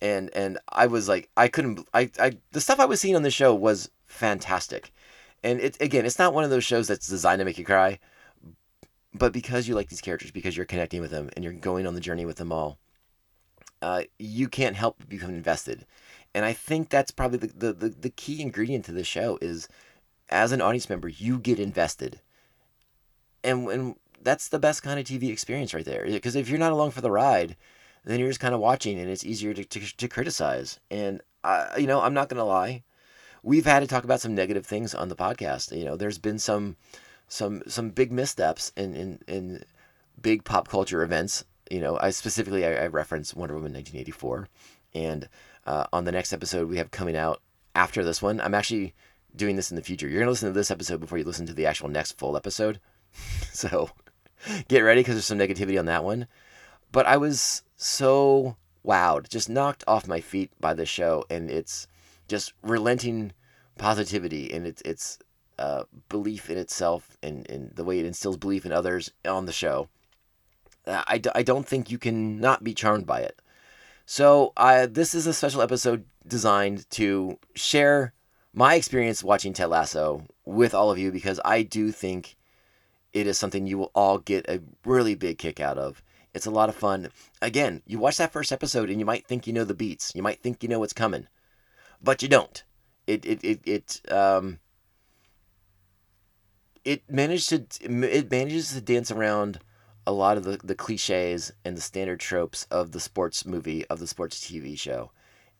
And 0.00 0.30
and 0.34 0.58
I 0.70 0.86
was 0.86 1.08
like, 1.08 1.28
I 1.36 1.48
couldn't. 1.48 1.86
I, 1.92 2.10
I 2.18 2.32
the 2.52 2.60
stuff 2.60 2.80
I 2.80 2.86
was 2.86 3.00
seeing 3.00 3.16
on 3.16 3.22
the 3.22 3.30
show 3.30 3.54
was 3.54 3.90
fantastic. 4.06 4.92
And 5.42 5.60
it 5.60 5.76
again, 5.80 6.06
it's 6.06 6.18
not 6.18 6.34
one 6.34 6.44
of 6.44 6.50
those 6.50 6.64
shows 6.64 6.88
that's 6.88 7.06
designed 7.06 7.40
to 7.40 7.44
make 7.44 7.58
you 7.58 7.64
cry, 7.64 7.98
but 9.12 9.32
because 9.32 9.68
you 9.68 9.74
like 9.74 9.88
these 9.88 10.00
characters, 10.00 10.30
because 10.30 10.56
you're 10.56 10.66
connecting 10.66 11.00
with 11.00 11.10
them, 11.10 11.30
and 11.34 11.44
you're 11.44 11.52
going 11.52 11.86
on 11.86 11.94
the 11.94 12.00
journey 12.00 12.24
with 12.24 12.36
them 12.36 12.52
all, 12.52 12.78
uh, 13.82 14.02
you 14.18 14.48
can't 14.48 14.76
help 14.76 14.96
but 14.98 15.08
become 15.08 15.30
invested. 15.30 15.86
And 16.34 16.44
I 16.44 16.52
think 16.52 16.88
that's 16.88 17.10
probably 17.10 17.38
the, 17.38 17.46
the, 17.48 17.72
the, 17.72 17.88
the 17.88 18.10
key 18.10 18.40
ingredient 18.40 18.84
to 18.86 18.92
the 18.92 19.04
show 19.04 19.38
is 19.40 19.68
as 20.28 20.52
an 20.52 20.60
audience 20.60 20.88
member, 20.88 21.08
you 21.08 21.38
get 21.38 21.58
invested. 21.58 22.20
And, 23.42 23.68
and 23.68 23.94
that's 24.22 24.48
the 24.48 24.58
best 24.58 24.82
kind 24.82 25.00
of 25.00 25.06
TV 25.06 25.30
experience 25.30 25.74
right 25.74 25.84
there. 25.84 26.04
Because 26.06 26.36
if 26.36 26.48
you're 26.48 26.58
not 26.58 26.72
along 26.72 26.92
for 26.92 27.00
the 27.00 27.10
ride, 27.10 27.56
then 28.04 28.20
you're 28.20 28.28
just 28.28 28.40
kind 28.40 28.54
of 28.54 28.60
watching 28.60 28.98
and 28.98 29.10
it's 29.10 29.24
easier 29.24 29.52
to, 29.54 29.64
to, 29.64 29.96
to 29.96 30.08
criticize. 30.08 30.78
And, 30.90 31.20
I, 31.42 31.78
you 31.78 31.86
know, 31.86 32.00
I'm 32.00 32.14
not 32.14 32.28
going 32.28 32.38
to 32.38 32.44
lie. 32.44 32.84
We've 33.42 33.64
had 33.64 33.80
to 33.80 33.86
talk 33.86 34.04
about 34.04 34.20
some 34.20 34.34
negative 34.34 34.66
things 34.66 34.94
on 34.94 35.08
the 35.08 35.16
podcast. 35.16 35.76
You 35.76 35.84
know, 35.84 35.96
there's 35.96 36.18
been 36.18 36.38
some 36.38 36.76
some 37.26 37.62
some 37.68 37.90
big 37.90 38.12
missteps 38.12 38.72
in, 38.76 38.94
in, 38.94 39.18
in 39.26 39.64
big 40.20 40.44
pop 40.44 40.68
culture 40.68 41.02
events 41.02 41.44
you 41.70 41.80
know, 41.80 41.98
I 42.00 42.10
specifically 42.10 42.64
I, 42.66 42.84
I 42.84 42.86
reference 42.88 43.34
Wonder 43.34 43.54
Woman 43.54 43.72
1984, 43.72 44.48
and 44.94 45.28
uh, 45.66 45.86
on 45.92 46.04
the 46.04 46.12
next 46.12 46.32
episode 46.32 46.68
we 46.68 46.78
have 46.78 46.90
coming 46.90 47.16
out 47.16 47.40
after 47.74 48.04
this 48.04 48.20
one. 48.20 48.40
I'm 48.40 48.54
actually 48.54 48.94
doing 49.34 49.56
this 49.56 49.70
in 49.70 49.76
the 49.76 49.82
future. 49.82 50.08
You're 50.08 50.20
gonna 50.20 50.30
listen 50.30 50.48
to 50.48 50.58
this 50.58 50.70
episode 50.70 51.00
before 51.00 51.18
you 51.18 51.24
listen 51.24 51.46
to 51.46 51.54
the 51.54 51.66
actual 51.66 51.88
next 51.88 52.18
full 52.18 52.36
episode, 52.36 52.80
so 53.52 53.90
get 54.68 54.80
ready 54.80 55.00
because 55.00 55.14
there's 55.14 55.24
some 55.24 55.38
negativity 55.38 55.78
on 55.78 55.86
that 55.86 56.04
one. 56.04 56.26
But 56.92 57.06
I 57.06 57.16
was 57.16 57.62
so 57.76 58.56
wowed, 58.84 59.28
just 59.28 59.48
knocked 59.48 59.84
off 59.86 60.08
my 60.08 60.20
feet 60.20 60.50
by 60.60 60.74
the 60.74 60.86
show, 60.86 61.24
and 61.30 61.50
it's 61.50 61.86
just 62.28 62.52
relenting 62.62 63.32
positivity 63.76 64.52
and 64.52 64.66
it's 64.66 64.82
it's 64.84 65.18
uh, 65.58 65.84
belief 66.08 66.48
in 66.48 66.56
itself 66.56 67.18
and, 67.22 67.48
and 67.50 67.70
the 67.74 67.84
way 67.84 67.98
it 67.98 68.06
instills 68.06 68.36
belief 68.36 68.64
in 68.64 68.72
others 68.72 69.10
on 69.26 69.44
the 69.44 69.52
show. 69.52 69.88
I, 70.86 71.18
d- 71.18 71.30
I 71.34 71.42
don't 71.42 71.66
think 71.66 71.90
you 71.90 71.98
can 71.98 72.40
not 72.40 72.64
be 72.64 72.74
charmed 72.74 73.06
by 73.06 73.20
it. 73.20 73.40
So, 74.06 74.52
uh, 74.56 74.86
this 74.90 75.14
is 75.14 75.26
a 75.26 75.32
special 75.32 75.62
episode 75.62 76.04
designed 76.26 76.88
to 76.90 77.38
share 77.54 78.12
my 78.52 78.74
experience 78.74 79.22
watching 79.22 79.52
Ted 79.52 79.68
Lasso 79.68 80.26
with 80.44 80.74
all 80.74 80.90
of 80.90 80.98
you 80.98 81.12
because 81.12 81.40
I 81.44 81.62
do 81.62 81.92
think 81.92 82.36
it 83.12 83.26
is 83.26 83.38
something 83.38 83.66
you 83.66 83.78
will 83.78 83.90
all 83.94 84.18
get 84.18 84.48
a 84.48 84.60
really 84.84 85.14
big 85.14 85.38
kick 85.38 85.60
out 85.60 85.78
of. 85.78 86.02
It's 86.34 86.46
a 86.46 86.50
lot 86.50 86.68
of 86.68 86.76
fun. 86.76 87.08
Again, 87.42 87.82
you 87.86 87.98
watch 87.98 88.16
that 88.18 88.32
first 88.32 88.52
episode 88.52 88.88
and 88.90 88.98
you 88.98 89.06
might 89.06 89.26
think 89.26 89.46
you 89.46 89.52
know 89.52 89.64
the 89.64 89.74
beats. 89.74 90.12
You 90.14 90.22
might 90.22 90.40
think 90.40 90.62
you 90.62 90.68
know 90.68 90.78
what's 90.78 90.92
coming, 90.92 91.26
but 92.02 92.22
you 92.22 92.28
don't. 92.28 92.62
It 93.06 93.24
it 93.24 93.44
it 93.44 93.60
it 93.64 94.12
um. 94.12 94.60
It 96.84 97.02
managed 97.10 97.48
to 97.50 97.64
it 97.80 98.30
manages 98.30 98.72
to 98.72 98.80
dance 98.80 99.10
around 99.10 99.58
a 100.10 100.12
lot 100.12 100.36
of 100.36 100.42
the, 100.42 100.58
the 100.64 100.74
cliches 100.74 101.52
and 101.64 101.76
the 101.76 101.80
standard 101.80 102.18
tropes 102.18 102.66
of 102.68 102.90
the 102.90 102.98
sports 102.98 103.46
movie, 103.46 103.86
of 103.86 104.00
the 104.00 104.08
sports 104.08 104.40
TV 104.40 104.76
show. 104.76 105.12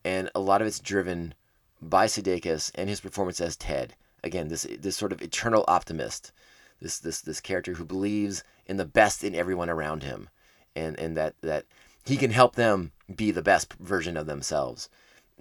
And 0.05 0.29
a 0.35 0.41
lot 0.41 0.61
of 0.61 0.67
it's 0.67 0.81
driven 0.81 1.35
by 1.81 2.07
Sudeikis 2.07 2.73
and 2.75 2.89
his 2.89 3.01
performance 3.01 3.41
as 3.41 3.57
Ted. 3.57 3.95
Again, 4.25 4.49
this 4.49 4.67
this 4.81 4.97
sort 4.97 5.13
of 5.13 5.23
eternal 5.23 5.65
optimist, 5.69 6.33
this 6.81 6.99
this 6.99 7.21
this 7.21 7.41
character 7.41 7.75
who 7.75 7.85
believes 7.85 8.43
in 8.67 8.77
the 8.77 8.85
best 8.85 9.23
in 9.23 9.37
everyone 9.37 9.71
around 9.71 10.03
him, 10.03 10.29
and 10.75 10.99
and 10.99 11.17
that 11.17 11.35
that 11.43 11.65
he 12.05 12.17
can 12.17 12.33
help 12.33 12.57
them 12.57 12.91
be 13.15 13.31
the 13.31 13.43
best 13.43 13.75
version 13.75 14.17
of 14.17 14.27
themselves, 14.27 14.89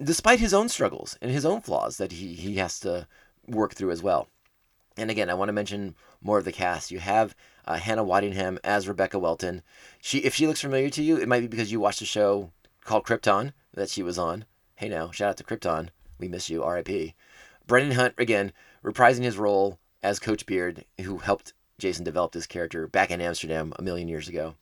despite 0.00 0.38
his 0.38 0.54
own 0.54 0.68
struggles 0.68 1.18
and 1.20 1.32
his 1.32 1.44
own 1.44 1.60
flaws 1.60 1.96
that 1.96 2.12
he 2.12 2.34
he 2.34 2.56
has 2.56 2.78
to 2.80 3.08
work 3.48 3.74
through 3.74 3.90
as 3.90 4.04
well. 4.04 4.28
And 4.96 5.10
again, 5.10 5.30
I 5.30 5.34
want 5.34 5.48
to 5.48 5.54
mention 5.54 5.94
more 6.20 6.38
of 6.38 6.44
the 6.44 6.52
cast. 6.52 6.90
You 6.90 6.98
have 6.98 7.34
uh, 7.64 7.76
Hannah 7.76 8.04
Waddingham 8.04 8.58
as 8.64 8.88
Rebecca 8.88 9.18
Welton. 9.18 9.62
She, 10.00 10.18
if 10.18 10.34
she 10.34 10.46
looks 10.46 10.60
familiar 10.60 10.90
to 10.90 11.02
you, 11.02 11.16
it 11.16 11.28
might 11.28 11.40
be 11.40 11.46
because 11.46 11.72
you 11.72 11.80
watched 11.80 12.02
a 12.02 12.06
show 12.06 12.50
called 12.84 13.04
Krypton 13.04 13.52
that 13.74 13.90
she 13.90 14.02
was 14.02 14.18
on. 14.18 14.44
Hey 14.76 14.88
now, 14.88 15.10
shout 15.10 15.30
out 15.30 15.36
to 15.38 15.44
Krypton. 15.44 15.90
We 16.18 16.28
miss 16.28 16.50
you, 16.50 16.62
R.I.P. 16.62 17.14
Brendan 17.66 17.92
Hunt 17.96 18.14
again 18.18 18.52
reprising 18.84 19.22
his 19.22 19.38
role 19.38 19.78
as 20.02 20.18
Coach 20.18 20.46
Beard, 20.46 20.84
who 21.02 21.18
helped 21.18 21.52
Jason 21.78 22.04
develop 22.04 22.32
this 22.32 22.46
character 22.46 22.86
back 22.86 23.10
in 23.10 23.20
Amsterdam 23.20 23.72
a 23.78 23.82
million 23.82 24.08
years 24.08 24.28
ago. 24.28 24.54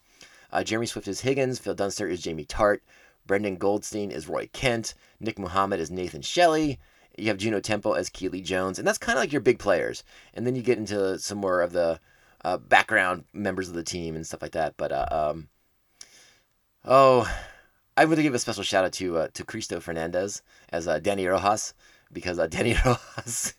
Uh, 0.52 0.62
Jeremy 0.62 0.86
Swift 0.86 1.08
is 1.08 1.20
Higgins. 1.20 1.58
Phil 1.58 1.74
Dunster 1.74 2.08
is 2.08 2.20
Jamie 2.20 2.44
Tartt. 2.44 2.80
Brendan 3.26 3.56
Goldstein 3.56 4.10
is 4.10 4.28
Roy 4.28 4.48
Kent. 4.52 4.94
Nick 5.20 5.38
Mohammed 5.38 5.80
is 5.80 5.90
Nathan 5.90 6.22
Shelley. 6.22 6.78
You 7.18 7.28
have 7.28 7.38
Juno 7.38 7.60
Temple 7.60 7.94
as 7.94 8.08
Keely 8.08 8.40
Jones, 8.40 8.78
and 8.78 8.86
that's 8.86 8.98
kind 8.98 9.18
of 9.18 9.22
like 9.22 9.32
your 9.32 9.40
big 9.40 9.58
players. 9.58 10.04
And 10.34 10.46
then 10.46 10.54
you 10.54 10.62
get 10.62 10.78
into 10.78 11.18
some 11.18 11.38
more 11.38 11.60
of 11.60 11.72
the 11.72 12.00
uh, 12.44 12.58
background 12.58 13.24
members 13.32 13.68
of 13.68 13.74
the 13.74 13.82
team 13.82 14.14
and 14.14 14.26
stuff 14.26 14.42
like 14.42 14.52
that. 14.52 14.74
But 14.76 14.92
uh, 14.92 15.06
um, 15.10 15.48
oh, 16.84 17.30
I 17.96 18.04
would 18.04 18.18
give 18.18 18.34
a 18.34 18.38
special 18.38 18.62
shout 18.62 18.84
out 18.84 18.92
to 18.94 19.16
uh, 19.18 19.28
to 19.34 19.44
Cristo 19.44 19.80
Fernandez 19.80 20.42
as 20.70 20.86
uh, 20.86 20.98
Danny 20.98 21.26
Rojas 21.26 21.74
because 22.12 22.38
uh, 22.38 22.46
Danny 22.50 22.76
Rojas. 22.84 23.54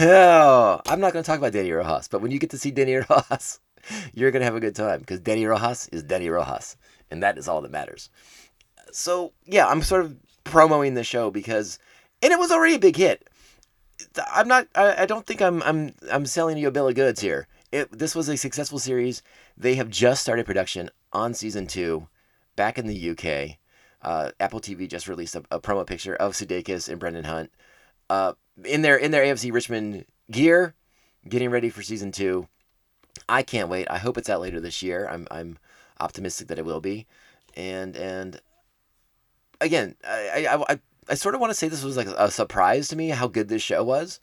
oh, 0.00 0.80
I'm 0.86 1.00
not 1.00 1.12
going 1.12 1.22
to 1.22 1.26
talk 1.26 1.38
about 1.38 1.52
Danny 1.52 1.70
Rojas, 1.70 2.08
but 2.08 2.20
when 2.20 2.30
you 2.30 2.38
get 2.38 2.50
to 2.50 2.58
see 2.58 2.70
Danny 2.70 2.96
Rojas, 3.10 3.60
you're 4.14 4.30
going 4.30 4.40
to 4.40 4.46
have 4.46 4.56
a 4.56 4.60
good 4.60 4.74
time 4.74 5.00
because 5.00 5.20
Danny 5.20 5.46
Rojas 5.46 5.88
is 5.88 6.02
Danny 6.02 6.28
Rojas, 6.28 6.76
and 7.10 7.22
that 7.22 7.38
is 7.38 7.48
all 7.48 7.60
that 7.60 7.70
matters. 7.70 8.10
So 8.92 9.32
yeah, 9.44 9.68
I'm 9.68 9.82
sort 9.82 10.04
of 10.04 10.16
promoting 10.44 10.94
the 10.94 11.04
show 11.04 11.30
because, 11.30 11.78
and 12.22 12.32
it 12.32 12.38
was 12.38 12.50
already 12.50 12.74
a 12.74 12.78
big 12.78 12.96
hit. 12.96 13.28
I'm 14.32 14.48
not. 14.48 14.68
I, 14.74 15.02
I 15.02 15.06
don't 15.06 15.26
think 15.26 15.42
I'm. 15.42 15.62
I'm. 15.62 15.94
I'm 16.10 16.26
selling 16.26 16.58
you 16.58 16.68
a 16.68 16.72
bill 16.72 16.88
of 16.88 16.94
goods 16.94 17.20
here. 17.20 17.46
It, 17.70 17.96
this 17.96 18.14
was 18.14 18.28
a 18.28 18.36
successful 18.36 18.78
series. 18.78 19.22
They 19.56 19.74
have 19.76 19.90
just 19.90 20.22
started 20.22 20.46
production 20.46 20.90
on 21.12 21.34
season 21.34 21.66
two, 21.66 22.08
back 22.56 22.78
in 22.78 22.86
the 22.86 23.10
UK. 23.10 23.58
Uh, 24.02 24.32
Apple 24.40 24.60
TV 24.60 24.88
just 24.88 25.08
released 25.08 25.36
a, 25.36 25.44
a, 25.50 25.60
promo 25.60 25.86
picture 25.86 26.16
of 26.16 26.32
Sudeikis 26.32 26.88
and 26.88 26.98
Brendan 26.98 27.24
Hunt 27.24 27.52
uh, 28.10 28.32
in 28.64 28.82
their 28.82 28.96
in 28.96 29.10
their 29.12 29.24
AFC 29.24 29.52
Richmond 29.52 30.04
gear, 30.30 30.74
getting 31.28 31.50
ready 31.50 31.70
for 31.70 31.82
season 31.82 32.10
two. 32.12 32.48
I 33.28 33.42
can't 33.42 33.68
wait. 33.68 33.86
I 33.88 33.98
hope 33.98 34.18
it's 34.18 34.28
out 34.28 34.40
later 34.40 34.60
this 34.60 34.82
year. 34.82 35.08
I'm 35.08 35.28
I'm 35.30 35.58
optimistic 36.00 36.48
that 36.48 36.58
it 36.58 36.64
will 36.64 36.80
be, 36.80 37.06
and 37.56 37.96
and 37.96 38.40
again, 39.60 39.94
I 40.04 40.46
I, 40.50 40.72
I, 40.72 40.80
I 41.08 41.14
sort 41.14 41.34
of 41.34 41.40
want 41.40 41.50
to 41.50 41.54
say 41.54 41.68
this 41.68 41.84
was 41.84 41.96
like 41.96 42.06
a 42.06 42.30
surprise 42.30 42.88
to 42.88 42.96
me 42.96 43.08
how 43.08 43.28
good 43.28 43.48
this 43.48 43.62
show 43.62 43.82
was. 43.82 44.20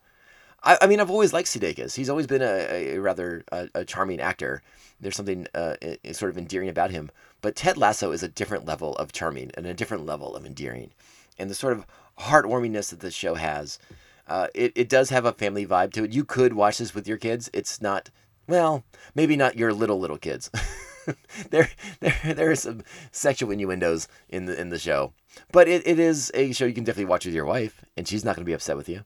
I, 0.63 0.77
I 0.81 0.87
mean, 0.87 0.99
I've 0.99 1.09
always 1.09 1.33
liked 1.33 1.49
Sudeikis. 1.49 1.95
He's 1.95 2.09
always 2.09 2.27
been 2.27 2.41
a, 2.41 2.95
a 2.95 2.97
rather 2.99 3.43
a, 3.51 3.69
a, 3.75 3.85
charming 3.85 4.19
actor. 4.19 4.61
There's 4.99 5.15
something 5.15 5.47
uh, 5.53 5.75
sort 6.11 6.31
of 6.31 6.37
endearing 6.37 6.69
about 6.69 6.91
him. 6.91 7.11
But 7.41 7.55
Ted 7.55 7.77
Lasso 7.77 8.11
is 8.11 8.23
a 8.23 8.27
different 8.27 8.65
level 8.65 8.95
of 8.97 9.11
charming 9.11 9.51
and 9.55 9.65
a 9.65 9.73
different 9.73 10.05
level 10.05 10.35
of 10.35 10.45
endearing. 10.45 10.91
And 11.37 11.49
the 11.49 11.55
sort 11.55 11.73
of 11.73 11.85
heartwarmingness 12.19 12.89
that 12.89 12.99
this 12.99 13.13
show 13.13 13.35
has, 13.35 13.79
uh, 14.27 14.47
it, 14.53 14.73
it 14.75 14.89
does 14.89 15.09
have 15.09 15.25
a 15.25 15.31
family 15.31 15.65
vibe 15.65 15.93
to 15.93 16.03
it. 16.03 16.13
You 16.13 16.25
could 16.25 16.53
watch 16.53 16.79
this 16.79 16.93
with 16.93 17.07
your 17.07 17.17
kids. 17.17 17.49
It's 17.53 17.81
not, 17.81 18.09
well, 18.47 18.83
maybe 19.15 19.37
not 19.37 19.57
your 19.57 19.73
little, 19.73 19.99
little 19.99 20.17
kids. 20.17 20.51
there, 21.49 21.69
there, 21.99 22.33
there 22.35 22.51
are 22.51 22.55
some 22.55 22.83
sexual 23.11 23.51
innuendos 23.51 24.07
in 24.29 24.45
the 24.45 24.59
in 24.59 24.69
the 24.69 24.79
show, 24.79 25.13
but 25.51 25.67
it, 25.67 25.85
it 25.85 25.99
is 25.99 26.31
a 26.33 26.51
show 26.51 26.65
you 26.65 26.73
can 26.73 26.83
definitely 26.83 27.09
watch 27.09 27.25
with 27.25 27.35
your 27.35 27.45
wife, 27.45 27.83
and 27.97 28.07
she's 28.07 28.25
not 28.25 28.35
going 28.35 28.43
to 28.43 28.49
be 28.49 28.53
upset 28.53 28.77
with 28.77 28.89
you. 28.89 29.03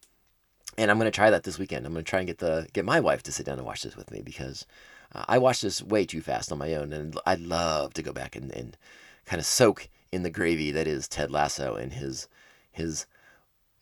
And 0.77 0.89
I'm 0.89 0.97
going 0.97 1.11
to 1.11 1.15
try 1.15 1.29
that 1.29 1.43
this 1.43 1.59
weekend. 1.59 1.85
I'm 1.85 1.93
going 1.93 2.03
to 2.03 2.09
try 2.09 2.19
and 2.19 2.27
get 2.27 2.39
the 2.39 2.67
get 2.73 2.85
my 2.85 2.99
wife 2.99 3.23
to 3.23 3.31
sit 3.31 3.45
down 3.45 3.57
and 3.57 3.65
watch 3.65 3.83
this 3.83 3.95
with 3.95 4.11
me 4.11 4.21
because 4.21 4.65
uh, 5.13 5.25
I 5.27 5.37
watched 5.37 5.61
this 5.61 5.81
way 5.81 6.05
too 6.05 6.21
fast 6.21 6.51
on 6.51 6.57
my 6.57 6.73
own, 6.75 6.93
and 6.93 7.17
I'd 7.25 7.41
love 7.41 7.93
to 7.95 8.03
go 8.03 8.11
back 8.11 8.35
and, 8.35 8.51
and 8.51 8.77
kind 9.25 9.39
of 9.39 9.45
soak 9.45 9.89
in 10.11 10.23
the 10.23 10.29
gravy 10.29 10.71
that 10.71 10.87
is 10.87 11.07
Ted 11.07 11.31
Lasso 11.31 11.75
and 11.75 11.93
his 11.93 12.27
his 12.71 13.05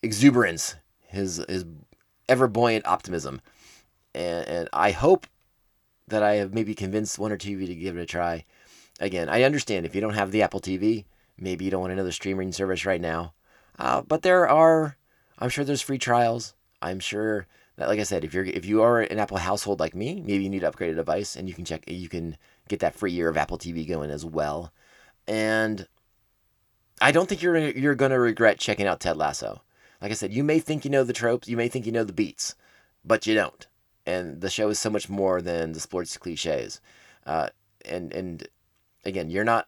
exuberance, 0.01 0.75
his 1.07 1.43
his 1.47 1.65
ever 2.27 2.47
buoyant 2.47 2.85
optimism, 2.85 3.41
and, 4.13 4.47
and 4.47 4.69
I 4.73 4.91
hope 4.91 5.27
that 6.07 6.23
I 6.23 6.35
have 6.35 6.53
maybe 6.53 6.75
convinced 6.75 7.19
one 7.19 7.31
or 7.31 7.37
two 7.37 7.53
of 7.53 7.61
you 7.61 7.67
to 7.67 7.75
give 7.75 7.97
it 7.97 8.01
a 8.01 8.05
try. 8.05 8.45
Again, 8.99 9.29
I 9.29 9.43
understand 9.43 9.85
if 9.85 9.95
you 9.95 10.01
don't 10.01 10.13
have 10.13 10.31
the 10.31 10.41
Apple 10.41 10.59
TV, 10.59 11.05
maybe 11.37 11.65
you 11.65 11.71
don't 11.71 11.81
want 11.81 11.93
another 11.93 12.11
streaming 12.11 12.51
service 12.51 12.85
right 12.85 13.01
now, 13.01 13.33
uh, 13.79 14.01
but 14.01 14.21
there 14.21 14.47
are, 14.47 14.97
I'm 15.39 15.49
sure 15.49 15.63
there's 15.63 15.81
free 15.81 15.97
trials 15.97 16.53
I'm 16.81 16.99
sure 16.99 17.47
that, 17.77 17.87
like 17.87 17.99
I 17.99 18.03
said, 18.03 18.23
if 18.23 18.33
you're 18.33 18.45
if 18.45 18.65
you 18.65 18.81
are 18.81 19.01
an 19.01 19.19
Apple 19.19 19.37
household 19.37 19.79
like 19.79 19.95
me, 19.95 20.21
maybe 20.21 20.43
you 20.43 20.49
need 20.49 20.61
to 20.61 20.67
upgrade 20.67 20.91
a 20.91 20.95
device, 20.95 21.35
and 21.35 21.47
you 21.47 21.53
can 21.53 21.65
check 21.65 21.83
you 21.87 22.09
can 22.09 22.37
get 22.67 22.79
that 22.79 22.95
free 22.95 23.11
year 23.11 23.29
of 23.29 23.37
Apple 23.37 23.57
TV 23.57 23.87
going 23.87 24.09
as 24.09 24.25
well. 24.25 24.73
And 25.27 25.87
I 26.99 27.11
don't 27.11 27.29
think 27.29 27.41
you're 27.41 27.57
you're 27.57 27.95
gonna 27.95 28.19
regret 28.19 28.59
checking 28.59 28.87
out 28.87 28.99
Ted 28.99 29.17
Lasso. 29.17 29.61
Like 30.01 30.11
I 30.11 30.15
said, 30.15 30.33
you 30.33 30.43
may 30.43 30.59
think 30.59 30.83
you 30.83 30.91
know 30.91 31.03
the 31.03 31.13
tropes, 31.13 31.47
you 31.47 31.57
may 31.57 31.67
think 31.67 31.85
you 31.85 31.91
know 31.91 32.03
the 32.03 32.13
beats, 32.13 32.55
but 33.05 33.27
you 33.27 33.35
don't. 33.35 33.67
And 34.05 34.41
the 34.41 34.49
show 34.49 34.69
is 34.69 34.79
so 34.79 34.89
much 34.89 35.09
more 35.09 35.41
than 35.41 35.73
the 35.73 35.79
sports 35.79 36.17
cliches. 36.17 36.81
Uh, 37.25 37.49
and 37.85 38.13
and 38.13 38.47
again, 39.05 39.29
you're 39.29 39.43
not. 39.43 39.67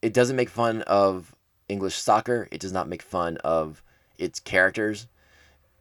It 0.00 0.12
doesn't 0.12 0.36
make 0.36 0.48
fun 0.48 0.82
of 0.82 1.34
English 1.68 1.96
soccer. 1.96 2.48
It 2.52 2.60
does 2.60 2.72
not 2.72 2.88
make 2.88 3.02
fun 3.02 3.36
of 3.38 3.82
its 4.16 4.40
characters 4.40 5.08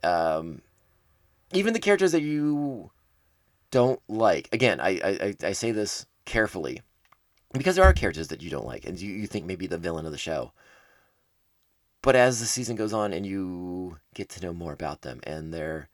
um, 0.03 0.61
even 1.53 1.73
the 1.73 1.79
characters 1.79 2.11
that 2.11 2.21
you 2.21 2.91
don't 3.71 4.01
like. 4.07 4.49
Again, 4.51 4.79
I, 4.79 4.89
I, 4.89 5.35
I 5.43 5.51
say 5.53 5.71
this 5.71 6.05
carefully 6.25 6.81
because 7.53 7.75
there 7.75 7.85
are 7.85 7.93
characters 7.93 8.27
that 8.29 8.41
you 8.41 8.49
don't 8.49 8.65
like 8.65 8.85
and 8.85 8.99
you, 8.99 9.11
you 9.13 9.27
think 9.27 9.45
maybe 9.45 9.67
the 9.67 9.77
villain 9.77 10.05
of 10.05 10.11
the 10.11 10.17
show. 10.17 10.51
But 12.01 12.15
as 12.15 12.39
the 12.39 12.45
season 12.45 12.75
goes 12.75 12.93
on 12.93 13.11
and 13.11 13.25
you 13.25 13.97
get 14.13 14.29
to 14.29 14.41
know 14.41 14.53
more 14.53 14.73
about 14.73 15.01
them 15.01 15.19
and 15.23 15.53
their 15.53 15.89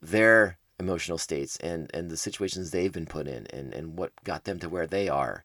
their 0.00 0.57
emotional 0.78 1.18
states 1.18 1.56
and, 1.58 1.90
and 1.92 2.10
the 2.10 2.16
situations 2.16 2.70
they've 2.70 2.92
been 2.92 3.06
put 3.06 3.26
in 3.26 3.46
and, 3.48 3.72
and 3.72 3.98
what 3.98 4.12
got 4.24 4.44
them 4.44 4.58
to 4.60 4.68
where 4.68 4.86
they 4.86 5.08
are, 5.08 5.44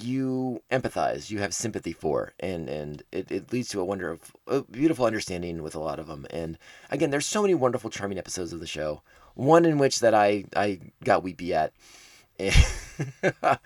you 0.00 0.62
empathize, 0.70 1.30
you 1.30 1.40
have 1.40 1.54
sympathy 1.54 1.92
for, 1.92 2.34
and 2.40 2.68
and 2.68 3.02
it, 3.10 3.30
it 3.30 3.52
leads 3.52 3.68
to 3.70 3.80
a 3.80 3.84
wonder 3.84 4.10
of 4.10 4.32
a 4.46 4.62
beautiful 4.62 5.06
understanding 5.06 5.62
with 5.62 5.74
a 5.74 5.80
lot 5.80 5.98
of 5.98 6.06
them. 6.06 6.26
And 6.30 6.58
again, 6.90 7.10
there's 7.10 7.26
so 7.26 7.42
many 7.42 7.54
wonderful, 7.54 7.90
charming 7.90 8.18
episodes 8.18 8.52
of 8.52 8.60
the 8.60 8.66
show. 8.66 9.02
One 9.34 9.64
in 9.64 9.78
which 9.78 10.00
that 10.00 10.14
I 10.14 10.44
I 10.54 10.78
got 11.02 11.22
weepy 11.22 11.54
at, 11.54 11.72
and, 12.38 12.54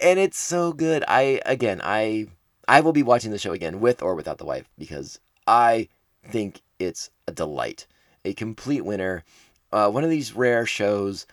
and 0.00 0.18
it's 0.18 0.38
so 0.38 0.72
good. 0.72 1.04
I 1.06 1.40
again 1.46 1.80
I 1.82 2.26
I 2.66 2.80
will 2.80 2.92
be 2.92 3.02
watching 3.02 3.30
the 3.30 3.38
show 3.38 3.52
again 3.52 3.80
with 3.80 4.02
or 4.02 4.14
without 4.14 4.38
the 4.38 4.46
wife 4.46 4.68
because 4.78 5.20
I 5.46 5.88
think 6.28 6.62
it's 6.78 7.10
a 7.26 7.32
delight, 7.32 7.86
a 8.24 8.34
complete 8.34 8.84
winner. 8.84 9.24
Uh, 9.72 9.90
one 9.90 10.04
of 10.04 10.10
these 10.10 10.34
rare 10.34 10.66
shows 10.66 11.26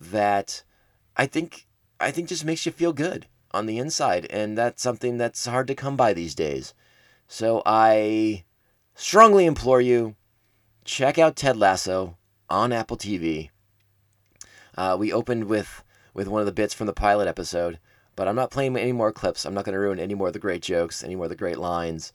that 0.00 0.62
I 1.16 1.26
think 1.26 1.66
I 2.00 2.10
think 2.10 2.28
just 2.28 2.44
makes 2.44 2.66
you 2.66 2.72
feel 2.72 2.92
good 2.92 3.26
on 3.52 3.66
the 3.66 3.78
inside, 3.78 4.26
and 4.28 4.56
that's 4.58 4.82
something 4.82 5.16
that's 5.16 5.46
hard 5.46 5.66
to 5.68 5.74
come 5.74 5.96
by 5.96 6.12
these 6.12 6.34
days. 6.34 6.74
So 7.28 7.62
I 7.64 8.44
strongly 8.94 9.46
implore 9.46 9.80
you 9.80 10.16
check 10.84 11.18
out 11.18 11.36
Ted 11.36 11.56
Lasso 11.56 12.16
on 12.48 12.72
Apple 12.72 12.96
TV. 12.96 13.50
Uh, 14.76 14.96
we 14.98 15.12
opened 15.12 15.44
with 15.44 15.82
with 16.12 16.28
one 16.28 16.40
of 16.40 16.46
the 16.46 16.52
bits 16.52 16.74
from 16.74 16.86
the 16.86 16.92
pilot 16.92 17.28
episode, 17.28 17.78
but 18.14 18.26
I'm 18.26 18.36
not 18.36 18.50
playing 18.50 18.76
any 18.76 18.92
more 18.92 19.12
clips. 19.12 19.44
I'm 19.44 19.54
not 19.54 19.64
going 19.64 19.74
to 19.74 19.78
ruin 19.78 20.00
any 20.00 20.14
more 20.14 20.28
of 20.28 20.32
the 20.32 20.38
great 20.38 20.62
jokes, 20.62 21.04
any 21.04 21.14
more 21.14 21.26
of 21.26 21.30
the 21.30 21.36
great 21.36 21.58
lines. 21.58 22.12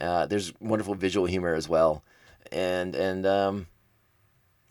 Uh, 0.00 0.26
there's 0.26 0.52
wonderful 0.60 0.94
visual 0.94 1.26
humor 1.26 1.54
as 1.54 1.68
well, 1.68 2.02
and 2.50 2.94
and 2.94 3.26
um, 3.26 3.66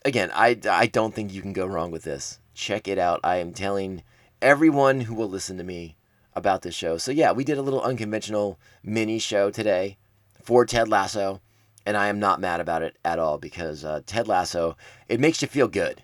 again, 0.06 0.32
I 0.34 0.58
I 0.70 0.88
don't 0.88 1.14
think 1.14 1.34
you 1.34 1.42
can 1.42 1.54
go 1.54 1.66
wrong 1.66 1.92
with 1.92 2.04
this. 2.04 2.40
Check 2.54 2.88
it 2.88 2.98
out. 2.98 3.20
I 3.24 3.38
am 3.38 3.54
telling 3.54 4.04
everyone 4.42 5.02
who 5.02 5.14
will 5.14 5.30
listen 5.30 5.58
to 5.58 5.64
me 5.64 5.98
about 6.34 6.62
this 6.62 6.76
show. 6.76 6.98
So 6.98 7.12
yeah, 7.12 7.32
we 7.32 7.44
did 7.44 7.58
a 7.58 7.62
little 7.62 7.82
unconventional 7.82 8.60
mini 8.84 9.20
show 9.20 9.52
today 9.52 9.98
for 10.42 10.66
Ted 10.66 10.88
Lasso, 10.88 11.42
and 11.86 11.98
I 11.98 12.08
am 12.08 12.20
not 12.20 12.40
mad 12.40 12.60
about 12.60 12.82
it 12.82 12.98
at 13.04 13.20
all 13.20 13.38
because 13.38 13.84
uh, 13.84 14.02
Ted 14.06 14.28
Lasso 14.28 14.76
it 15.08 15.20
makes 15.20 15.42
you 15.42 15.48
feel 15.48 15.68
good. 15.68 16.04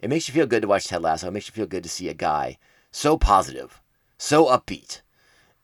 It 0.00 0.10
makes 0.10 0.28
you 0.28 0.34
feel 0.34 0.46
good 0.46 0.62
to 0.62 0.68
watch 0.68 0.86
Ted 0.86 1.02
Lasso. 1.02 1.28
It 1.28 1.32
makes 1.32 1.48
you 1.48 1.54
feel 1.54 1.66
good 1.66 1.82
to 1.82 1.88
see 1.88 2.08
a 2.08 2.14
guy 2.14 2.58
so 2.90 3.16
positive, 3.16 3.80
so 4.18 4.46
upbeat, 4.46 5.00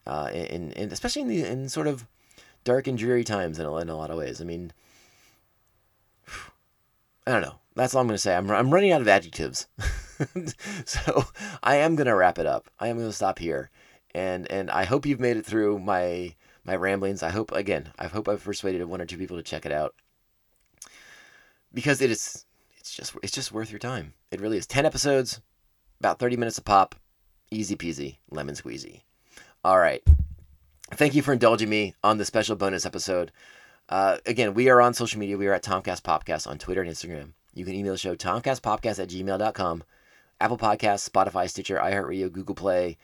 uh, 0.06 0.30
in, 0.32 0.72
in 0.72 0.90
especially 0.90 1.22
in 1.22 1.28
the 1.28 1.44
in 1.44 1.68
sort 1.68 1.86
of 1.86 2.06
dark 2.64 2.86
and 2.86 2.98
dreary 2.98 3.24
times 3.24 3.58
in 3.58 3.66
a, 3.66 3.76
in 3.76 3.88
a 3.88 3.96
lot 3.96 4.10
of 4.10 4.18
ways. 4.18 4.40
I 4.40 4.44
mean, 4.44 4.72
I 7.26 7.32
don't 7.32 7.42
know. 7.42 7.60
That's 7.74 7.94
all 7.94 8.00
I'm 8.00 8.06
going 8.06 8.14
to 8.14 8.18
say. 8.18 8.37
I'm, 8.37 8.50
I'm 8.50 8.72
running 8.72 8.92
out 8.92 9.00
of 9.00 9.09
adjectives. 9.09 9.66
so 10.85 11.24
I 11.62 11.76
am 11.76 11.96
going 11.96 12.06
to 12.06 12.14
wrap 12.14 12.38
it 12.38 12.46
up. 12.46 12.68
I 12.78 12.88
am 12.88 12.96
going 12.96 13.09
to 13.09 13.12
stop 13.14 13.38
here 13.38 13.70
and 14.14 14.50
and 14.50 14.70
I 14.70 14.85
hope 14.85 15.06
you've 15.06 15.20
made 15.20 15.37
it 15.37 15.46
through 15.46 15.78
my 15.78 16.35
my 16.64 16.76
ramblings. 16.76 17.22
I 17.22 17.30
hope 17.30 17.52
again, 17.52 17.92
I 17.98 18.06
hope 18.06 18.28
I've 18.28 18.44
persuaded 18.44 18.85
one 18.85 19.00
or 19.00 19.06
two 19.06 19.18
people 19.18 19.37
to 19.37 19.42
check 19.42 19.64
it 19.66 19.72
out. 19.72 19.94
because 21.72 22.00
it 22.00 22.11
is 22.11 22.44
it's 22.78 22.94
just 22.94 23.14
it's 23.22 23.33
just 23.33 23.52
worth 23.52 23.70
your 23.70 23.78
time. 23.78 24.14
It 24.30 24.40
really 24.40 24.59
is. 24.59 24.66
Ten 24.66 24.87
episodes, 24.87 25.40
about 26.00 26.18
thirty 26.18 26.37
minutes 26.37 26.59
a 26.59 26.62
pop, 26.62 26.94
easy 27.50 27.76
peasy, 27.76 28.16
lemon 28.30 28.54
squeezy. 28.54 29.02
All 29.64 29.78
right. 29.78 30.02
Thank 30.92 31.14
you 31.14 31.22
for 31.22 31.33
indulging 31.33 31.68
me 31.68 31.94
on 32.02 32.18
the 32.18 32.24
special 32.24 32.56
bonus 32.56 32.85
episode. 32.85 33.30
Uh, 33.88 34.18
again, 34.26 34.54
we 34.54 34.68
are 34.68 34.80
on 34.80 34.94
social 34.94 35.20
media. 35.20 35.38
We 35.38 35.46
are 35.46 35.52
at 35.52 35.62
Tomcast 35.62 36.02
Popcast 36.02 36.48
on 36.48 36.59
Twitter 36.59 36.83
and 36.83 36.90
Instagram. 36.90 37.33
You 37.54 37.64
can 37.64 37.74
email 37.74 37.92
the 37.92 37.98
show 37.98 38.14
tomcastpopcast 38.14 39.00
at 39.00 39.08
gmail.com. 39.08 39.84
Apple 40.40 40.58
Podcasts, 40.58 41.08
Spotify, 41.08 41.48
Stitcher, 41.48 41.76
iHeartRadio, 41.76 42.32
Google 42.32 42.54
Play. 42.54 42.96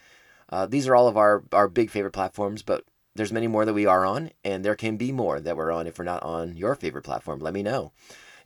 Uh, 0.49 0.67
these 0.67 0.89
are 0.89 0.95
all 0.95 1.09
of 1.09 1.17
our, 1.17 1.45
our 1.53 1.69
big 1.69 1.91
favorite 1.91 2.13
platforms, 2.13 2.63
but 2.63 2.85
there's 3.15 3.33
many 3.33 3.47
more 3.47 3.65
that 3.65 3.75
we 3.75 3.87
are 3.87 4.07
on, 4.07 4.31
and 4.45 4.65
there 4.65 4.75
can 4.75 4.97
be 4.97 5.13
more 5.13 5.41
that 5.41 5.57
we're 5.57 5.73
on 5.73 5.87
if 5.87 5.99
we're 5.99 6.05
not 6.05 6.23
on 6.23 6.57
your 6.57 6.75
favorite 6.75 7.03
platform. 7.03 7.41
Let 7.41 7.55
me 7.55 7.63
know. 7.63 7.93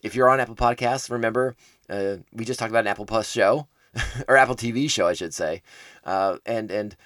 If 0.02 0.14
you're 0.14 0.30
on 0.30 0.40
Apple 0.40 0.56
Podcasts, 0.56 1.10
remember, 1.10 1.54
uh, 1.88 2.16
we 2.32 2.44
just 2.44 2.58
talked 2.58 2.70
about 2.70 2.84
an 2.84 2.88
Apple 2.88 3.06
Plus 3.06 3.30
show, 3.30 3.68
or 4.28 4.36
Apple 4.36 4.56
TV 4.56 4.88
show, 4.90 5.06
I 5.06 5.12
should 5.12 5.34
say. 5.34 5.62
Uh, 6.04 6.38
and, 6.46 6.70
and, 6.70 6.96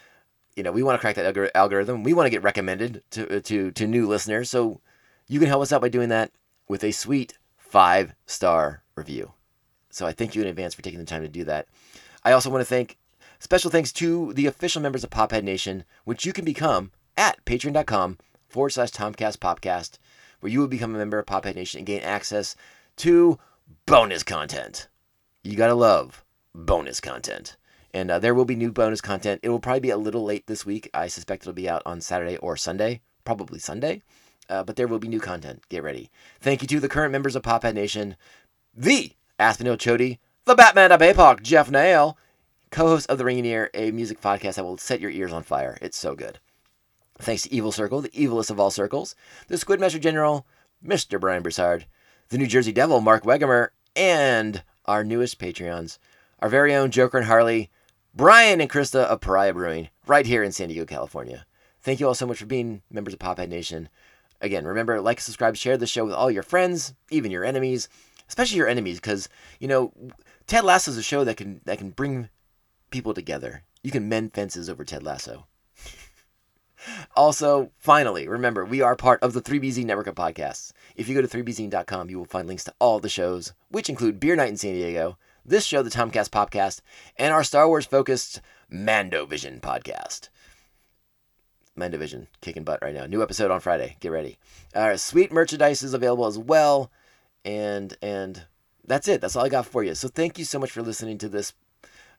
you 0.55 0.63
know, 0.63 0.73
we 0.73 0.83
want 0.83 0.97
to 0.97 1.01
crack 1.01 1.17
that 1.17 1.35
algor- 1.35 1.51
algorithm. 1.55 2.03
We 2.03 2.13
want 2.13 2.27
to 2.27 2.31
get 2.31 2.43
recommended 2.43 3.03
to, 3.11 3.41
to, 3.41 3.73
to 3.73 3.87
new 3.87 4.07
listeners. 4.07 4.51
So 4.51 4.81
you 5.27 5.41
can 5.41 5.49
help 5.49 5.63
us 5.63 5.73
out 5.73 5.81
by 5.81 5.89
doing 5.89 6.11
that 6.11 6.31
with 6.69 6.85
a 6.85 6.93
sweet 6.93 7.39
five 7.57 8.15
star 8.27 8.84
review. 8.97 9.33
So 9.91 10.07
I 10.07 10.13
thank 10.13 10.35
you 10.35 10.43
in 10.43 10.49
advance 10.49 10.75
for 10.75 10.83
taking 10.83 10.99
the 10.99 11.07
time 11.07 11.23
to 11.23 11.29
do 11.29 11.45
that. 11.45 11.67
I 12.25 12.33
also 12.33 12.51
want 12.51 12.63
to 12.63 12.67
thank 12.67 12.97
special 13.39 13.71
thanks 13.71 13.93
to 13.93 14.33
the 14.33 14.47
official 14.47 14.83
members 14.83 15.05
of 15.05 15.11
Pophead 15.11 15.45
Nation, 15.45 15.85
which 16.05 16.25
you 16.25 16.33
can 16.33 16.45
become 16.45 16.91
at 17.17 17.45
patreon.com 17.45 18.19
forward 18.49 18.71
slash 18.71 18.91
Tomcast 18.91 19.39
Popcast, 19.39 19.99
where 20.41 20.51
you 20.51 20.61
will 20.61 20.69
become 20.69 20.95
a 20.95 20.99
member 20.99 21.19
of 21.19 21.27
Pophead 21.27 21.55
Nation 21.55 21.79
and 21.79 21.87
gain 21.87 22.01
access 22.03 22.57
to 22.97 23.39
bonus 23.87 24.23
content. 24.23 24.89
You 25.43 25.57
gotta 25.57 25.75
love 25.75 26.25
bonus 26.55 27.01
content. 27.01 27.57
And 27.93 28.11
uh, 28.11 28.19
there 28.19 28.35
will 28.35 28.45
be 28.45 28.57
new 28.57 28.73
bonus 28.73 29.01
content. 29.01 29.41
It 29.45 29.51
will 29.51 29.61
probably 29.61 29.81
be 29.81 29.91
a 29.91 29.97
little 29.97 30.25
late 30.25 30.49
this 30.49 30.67
week. 30.67 30.91
I 30.93 31.07
suspect 31.07 31.45
it'll 31.45 31.53
be 31.53 31.69
out 31.69 31.83
on 31.87 32.01
Saturday 32.01 32.37
or 32.39 32.57
Sunday, 32.57 33.03
probably 33.25 33.61
Sunday. 33.61 34.03
Uh, 34.49 34.63
but 34.65 34.77
there 34.77 34.89
will 34.89 34.99
be 34.99 35.09
new 35.09 35.21
content. 35.21 35.63
Get 35.69 35.83
ready. 35.83 36.11
Thank 36.41 36.61
you 36.61 36.69
to 36.69 36.81
the 36.81 36.89
current 36.89 37.13
members 37.13 37.37
of 37.37 37.43
Pophead 37.43 37.75
Nation, 37.75 38.17
the 38.77 39.13
Aspinall 39.39 39.77
Chody, 39.77 40.19
the 40.47 40.55
Batman 40.55 40.91
of 40.91 41.01
APOC, 41.01 41.43
Jeff 41.43 41.71
Nail, 41.71 42.19
co-host 42.71 43.09
of 43.09 43.19
The 43.19 43.25
Ringing 43.25 43.69
a 43.73 43.91
music 43.93 44.21
podcast 44.21 44.57
that 44.57 44.65
will 44.65 44.77
set 44.79 45.01
your 45.01 45.13
ears 45.13 45.33
on 45.33 45.45
fire. 45.45 45.79
It's 45.81 45.97
so 45.97 46.17
good. 46.17 46.41
Thanks 47.19 47.43
to 47.43 47.53
Evil 47.53 47.71
Circle, 47.71 48.01
the 48.01 48.09
evilest 48.09 48.51
of 48.51 48.59
all 48.59 48.73
circles, 48.73 49.15
the 49.47 49.55
Squidmaster 49.55 50.01
General, 50.01 50.45
Mr. 50.85 51.21
Brian 51.21 51.43
Broussard, 51.43 51.87
the 52.31 52.39
New 52.39 52.49
Jersey 52.49 52.73
Devil, 52.73 53.01
Mark 53.01 53.23
Wegemer, 53.23 53.69
and 53.95 54.65
our 54.87 55.05
newest 55.05 55.39
Patreons, 55.39 55.99
our 56.41 56.49
very 56.49 56.75
own 56.75 56.91
Joker 56.91 57.19
and 57.19 57.29
Harley, 57.29 57.71
Brian 58.13 58.61
and 58.61 58.69
Krista 58.69 59.05
of 59.05 59.21
Pariah 59.21 59.55
Brewing, 59.55 59.89
right 60.07 60.27
here 60.27 60.43
in 60.43 60.51
San 60.51 60.69
Diego, 60.69 60.85
California. 60.85 61.47
Thank 61.81 62.01
you 62.01 62.09
all 62.09 62.15
so 62.15 62.27
much 62.27 62.39
for 62.39 62.47
being 62.47 62.83
members 62.91 63.15
of 63.15 63.21
Pophead 63.21 63.49
Nation. 63.49 63.89
Again, 64.41 64.67
remember, 64.67 65.01
like, 65.01 65.21
subscribe, 65.21 65.57
share 65.57 65.77
the 65.77 65.87
show 65.87 66.05
with 66.05 66.15
all 66.15 66.31
your 66.31 66.43
friends, 66.43 66.93
even 67.11 67.31
your 67.31 67.45
enemies, 67.45 67.89
especially 68.35 68.57
your 68.57 68.69
enemies, 68.69 68.99
because 68.99 69.29
you 69.61 69.69
know 69.69 69.93
Ted 70.49 70.65
Lasso 70.65 70.91
is 70.91 70.97
a 70.97 71.05
show 71.05 71.23
that 71.23 71.37
can 71.37 71.61
that 71.67 71.79
can 71.79 71.91
bring 71.91 72.31
people 72.91 73.15
together. 73.15 73.63
You 73.85 73.93
can 73.93 74.09
mend 74.09 74.35
fences 74.35 74.69
over 74.69 74.85
Ted 74.85 75.05
Lasso. 75.05 75.47
also, 77.17 77.71
finally, 77.79 78.27
remember, 78.27 78.65
we 78.65 78.81
are 78.81 78.97
part 78.97 79.23
of 79.23 79.35
the 79.35 79.41
3BZ 79.41 79.85
network 79.85 80.09
of 80.09 80.17
podcasts. 80.17 80.73
If 80.97 81.09
you 81.09 81.15
go 81.15 81.23
to 81.23 81.29
3BZ.com, 81.29 82.11
you 82.11 82.19
will 82.19 82.25
find 82.25 82.49
links 82.49 82.65
to 82.65 82.75
all 82.81 82.99
the 82.99 83.09
shows, 83.09 83.53
which 83.69 83.89
include 83.89 84.19
Beer 84.19 84.35
Night 84.35 84.49
in 84.49 84.57
San 84.57 84.75
Diego, 84.75 85.17
this 85.45 85.65
show, 85.65 85.83
the 85.83 85.91
Tomcast 85.91 86.31
Popcast, 86.31 86.81
and 87.17 87.33
our 87.33 87.45
Star 87.45 87.69
Wars 87.69 87.87
focused 87.87 88.41
Mando 88.69 89.27
Vision 89.27 89.61
podcast. 89.61 90.29
Mando 91.77 91.99
Vision 91.99 92.27
kicking 92.41 92.65
butt 92.65 92.83
right 92.83 92.95
now. 92.95 93.07
New 93.07 93.23
episode 93.23 93.51
on 93.53 93.61
Friday. 93.61 93.97
Get 94.01 94.11
ready. 94.11 94.39
Uh, 94.75 94.97
sweet 94.97 95.33
merchandise 95.33 95.83
is 95.83 95.95
available 95.95 96.27
as 96.27 96.39
well, 96.39 96.91
and 97.45 97.97
and 98.03 98.47
that's 98.87 99.09
it. 99.09 99.21
That's 99.21 99.37
all 99.37 99.45
I 99.45 99.49
got 99.49 99.67
for 99.67 99.83
you. 99.83 99.95
So 99.95 100.09
thank 100.09 100.39
you 100.39 100.45
so 100.45 100.59
much 100.59 100.71
for 100.71 100.83
listening 100.83 101.19
to 101.19 101.29
this. 101.29 101.53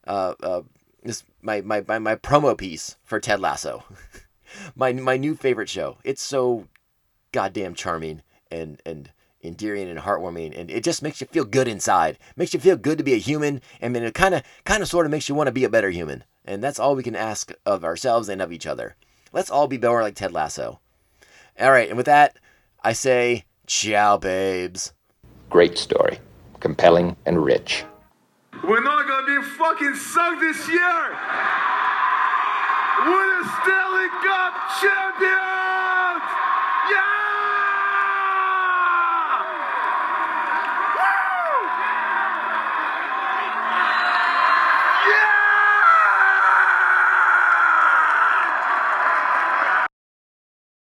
Uh, 0.08 0.34
uh, 0.42 0.62
this 1.04 1.24
my, 1.42 1.62
my 1.62 1.84
my 1.88 2.00
my 2.00 2.16
promo 2.16 2.58
piece 2.58 2.98
for 3.04 3.20
Ted 3.20 3.40
Lasso, 3.40 3.84
my 4.76 4.94
my 4.94 5.18
new 5.18 5.36
favorite 5.36 5.70
show. 5.70 5.98
It's 6.04 6.22
so 6.22 6.68
goddamn 7.32 7.76
charming 7.76 8.22
and 8.52 8.82
and 8.86 9.12
endearing 9.44 9.90
and 9.90 10.00
heartwarming, 10.00 10.58
and 10.58 10.72
it 10.72 10.84
just 10.84 11.04
makes 11.04 11.22
you 11.22 11.28
feel 11.28 11.46
good 11.46 11.68
inside. 11.68 12.18
Makes 12.36 12.54
you 12.54 12.60
feel 12.60 12.78
good 12.78 12.98
to 12.98 13.04
be 13.04 13.14
a 13.14 13.18
human, 13.18 13.62
and 13.80 13.96
then 13.96 14.04
it 14.04 14.14
kind 14.14 14.34
of 14.34 14.44
kind 14.64 14.82
of 14.82 14.90
sort 14.90 15.06
of 15.06 15.12
makes 15.12 15.30
you 15.30 15.36
want 15.36 15.48
to 15.48 15.54
be 15.54 15.64
a 15.64 15.70
better 15.70 15.92
human. 15.92 16.24
And 16.44 16.64
that's 16.64 16.80
all 16.80 16.96
we 16.96 17.04
can 17.04 17.16
ask 17.16 17.52
of 17.66 17.84
ourselves 17.84 18.30
and 18.30 18.42
of 18.42 18.52
each 18.52 18.68
other. 18.68 18.96
Let's 19.32 19.50
all 19.50 19.68
be 19.68 19.78
better 19.78 20.02
like 20.02 20.16
Ted 20.16 20.32
Lasso. 20.32 20.80
All 21.60 21.72
right, 21.72 21.88
and 21.88 21.98
with 21.98 22.06
that, 22.06 22.38
I 22.84 22.94
say 22.94 23.46
ciao, 23.66 24.18
babes. 24.18 24.94
Great 25.50 25.78
story. 25.78 26.20
Compelling 26.60 27.16
and 27.26 27.44
rich. 27.44 27.86
We're 28.64 28.84
not 28.84 29.08
gonna 29.08 29.42
be 29.42 29.48
fucking 29.48 29.96
sunk 29.96 30.40
this 30.40 30.68
year! 30.68 31.18
We're 33.06 33.44
the 33.44 33.50
Stanley 33.62 34.10
Cup 34.26 34.54
champions! 34.82 36.24
Yeah! 36.90 37.15